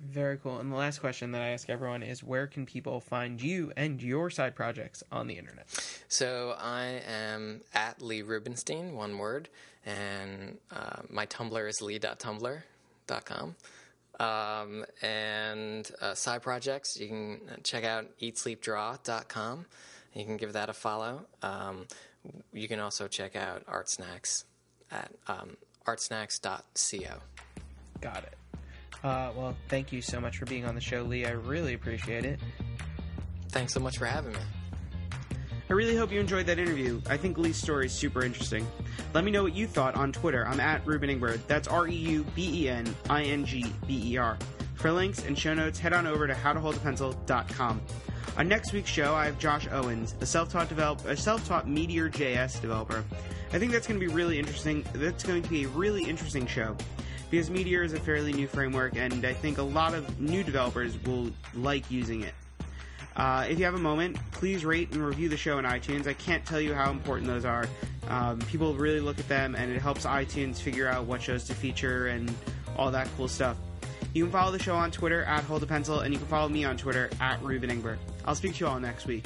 Very 0.06 0.38
cool. 0.38 0.58
And 0.58 0.70
the 0.70 0.76
last 0.76 1.00
question 1.00 1.32
that 1.32 1.42
I 1.42 1.48
ask 1.48 1.68
everyone 1.68 2.02
is 2.02 2.22
where 2.22 2.46
can 2.46 2.66
people 2.66 3.00
find 3.00 3.42
you 3.42 3.72
and 3.76 4.00
your 4.00 4.30
side 4.30 4.54
projects 4.54 5.02
on 5.10 5.26
the 5.26 5.34
internet? 5.34 5.66
So 6.08 6.54
I 6.58 7.02
am 7.06 7.62
at 7.74 8.00
Lee 8.00 8.22
Rubenstein, 8.22 8.94
one 8.94 9.18
word, 9.18 9.48
and 9.84 10.58
uh, 10.70 11.02
my 11.10 11.26
Tumblr 11.26 11.68
is 11.68 11.82
lee.tumblr.com. 11.82 13.56
Um, 14.20 14.84
and 15.02 15.90
uh, 16.00 16.14
side 16.14 16.42
projects, 16.42 16.98
you 16.98 17.08
can 17.08 17.40
check 17.62 17.84
out 17.84 18.06
eatsleepdraw.com. 18.20 19.66
You 20.14 20.24
can 20.24 20.36
give 20.36 20.52
that 20.52 20.68
a 20.68 20.72
follow. 20.72 21.26
Um, 21.42 21.86
you 22.52 22.68
can 22.68 22.80
also 22.80 23.08
check 23.08 23.36
out 23.36 23.62
Art 23.68 23.88
Snacks 23.88 24.44
at 24.90 25.12
um, 25.26 25.56
artsnacks.co. 25.86 27.14
Got 28.00 28.24
it. 28.24 28.37
Uh, 29.04 29.30
well, 29.36 29.56
thank 29.68 29.92
you 29.92 30.02
so 30.02 30.20
much 30.20 30.38
for 30.38 30.46
being 30.46 30.64
on 30.64 30.74
the 30.74 30.80
show, 30.80 31.02
Lee. 31.02 31.24
I 31.24 31.30
really 31.30 31.74
appreciate 31.74 32.24
it. 32.24 32.40
Thanks 33.50 33.72
so 33.72 33.80
much 33.80 33.98
for 33.98 34.06
having 34.06 34.32
me. 34.32 34.38
I 35.70 35.74
really 35.74 35.96
hope 35.96 36.10
you 36.10 36.18
enjoyed 36.18 36.46
that 36.46 36.58
interview. 36.58 37.00
I 37.08 37.16
think 37.18 37.36
Lee's 37.36 37.58
story 37.58 37.86
is 37.86 37.92
super 37.92 38.24
interesting. 38.24 38.66
Let 39.12 39.24
me 39.24 39.30
know 39.30 39.42
what 39.42 39.54
you 39.54 39.66
thought 39.66 39.94
on 39.96 40.12
Twitter. 40.12 40.46
I'm 40.46 40.60
at 40.60 40.84
Reuben 40.86 41.10
Ingber. 41.10 41.38
That's 41.46 41.68
R 41.68 41.86
E 41.86 41.94
U 41.94 42.24
B 42.34 42.64
E 42.64 42.68
N 42.70 42.92
I 43.10 43.24
N 43.24 43.44
G 43.44 43.66
B 43.86 44.12
E 44.12 44.16
R. 44.16 44.38
For 44.74 44.90
links 44.90 45.24
and 45.26 45.38
show 45.38 45.54
notes, 45.54 45.78
head 45.78 45.92
on 45.92 46.06
over 46.06 46.26
to 46.26 46.32
howtoholdapencil.com. 46.32 47.82
On 48.38 48.48
next 48.48 48.72
week's 48.72 48.90
show, 48.90 49.14
I 49.14 49.26
have 49.26 49.38
Josh 49.38 49.66
Owens, 49.70 50.14
a 50.20 50.26
self-taught 50.26 50.68
develop, 50.68 51.04
a 51.04 51.16
self-taught 51.16 51.68
Meteor 51.68 52.08
JS 52.08 52.60
developer. 52.60 53.04
I 53.52 53.58
think 53.58 53.72
that's 53.72 53.86
going 53.86 53.98
to 53.98 54.06
be 54.06 54.12
really 54.12 54.38
interesting. 54.38 54.86
That's 54.94 55.24
going 55.24 55.42
to 55.42 55.48
be 55.50 55.64
a 55.64 55.68
really 55.68 56.04
interesting 56.04 56.46
show 56.46 56.76
because 57.30 57.50
Meteor 57.50 57.82
is 57.82 57.92
a 57.92 58.00
fairly 58.00 58.32
new 58.32 58.46
framework, 58.46 58.96
and 58.96 59.24
I 59.24 59.32
think 59.32 59.58
a 59.58 59.62
lot 59.62 59.94
of 59.94 60.20
new 60.20 60.42
developers 60.42 60.96
will 61.04 61.30
like 61.54 61.90
using 61.90 62.22
it. 62.22 62.34
Uh, 63.16 63.44
if 63.48 63.58
you 63.58 63.64
have 63.64 63.74
a 63.74 63.78
moment, 63.78 64.16
please 64.30 64.64
rate 64.64 64.92
and 64.92 65.04
review 65.04 65.28
the 65.28 65.36
show 65.36 65.58
on 65.58 65.64
iTunes. 65.64 66.06
I 66.06 66.12
can't 66.12 66.44
tell 66.46 66.60
you 66.60 66.72
how 66.72 66.90
important 66.90 67.26
those 67.26 67.44
are. 67.44 67.66
Um, 68.08 68.38
people 68.40 68.74
really 68.74 69.00
look 69.00 69.18
at 69.18 69.28
them, 69.28 69.56
and 69.56 69.72
it 69.72 69.80
helps 69.82 70.06
iTunes 70.06 70.58
figure 70.58 70.88
out 70.88 71.04
what 71.04 71.20
shows 71.20 71.44
to 71.44 71.54
feature 71.54 72.06
and 72.06 72.32
all 72.76 72.90
that 72.92 73.08
cool 73.16 73.28
stuff. 73.28 73.56
You 74.14 74.24
can 74.24 74.32
follow 74.32 74.52
the 74.52 74.58
show 74.58 74.76
on 74.76 74.90
Twitter 74.90 75.24
at 75.24 75.44
Hold 75.44 75.62
a 75.64 75.66
Pencil, 75.66 76.00
and 76.00 76.14
you 76.14 76.18
can 76.18 76.28
follow 76.28 76.48
me 76.48 76.64
on 76.64 76.76
Twitter 76.76 77.10
at 77.20 77.42
Reuben 77.42 77.70
Ingber. 77.70 77.98
I'll 78.24 78.36
speak 78.36 78.54
to 78.54 78.60
you 78.60 78.66
all 78.68 78.80
next 78.80 79.06
week. 79.06 79.24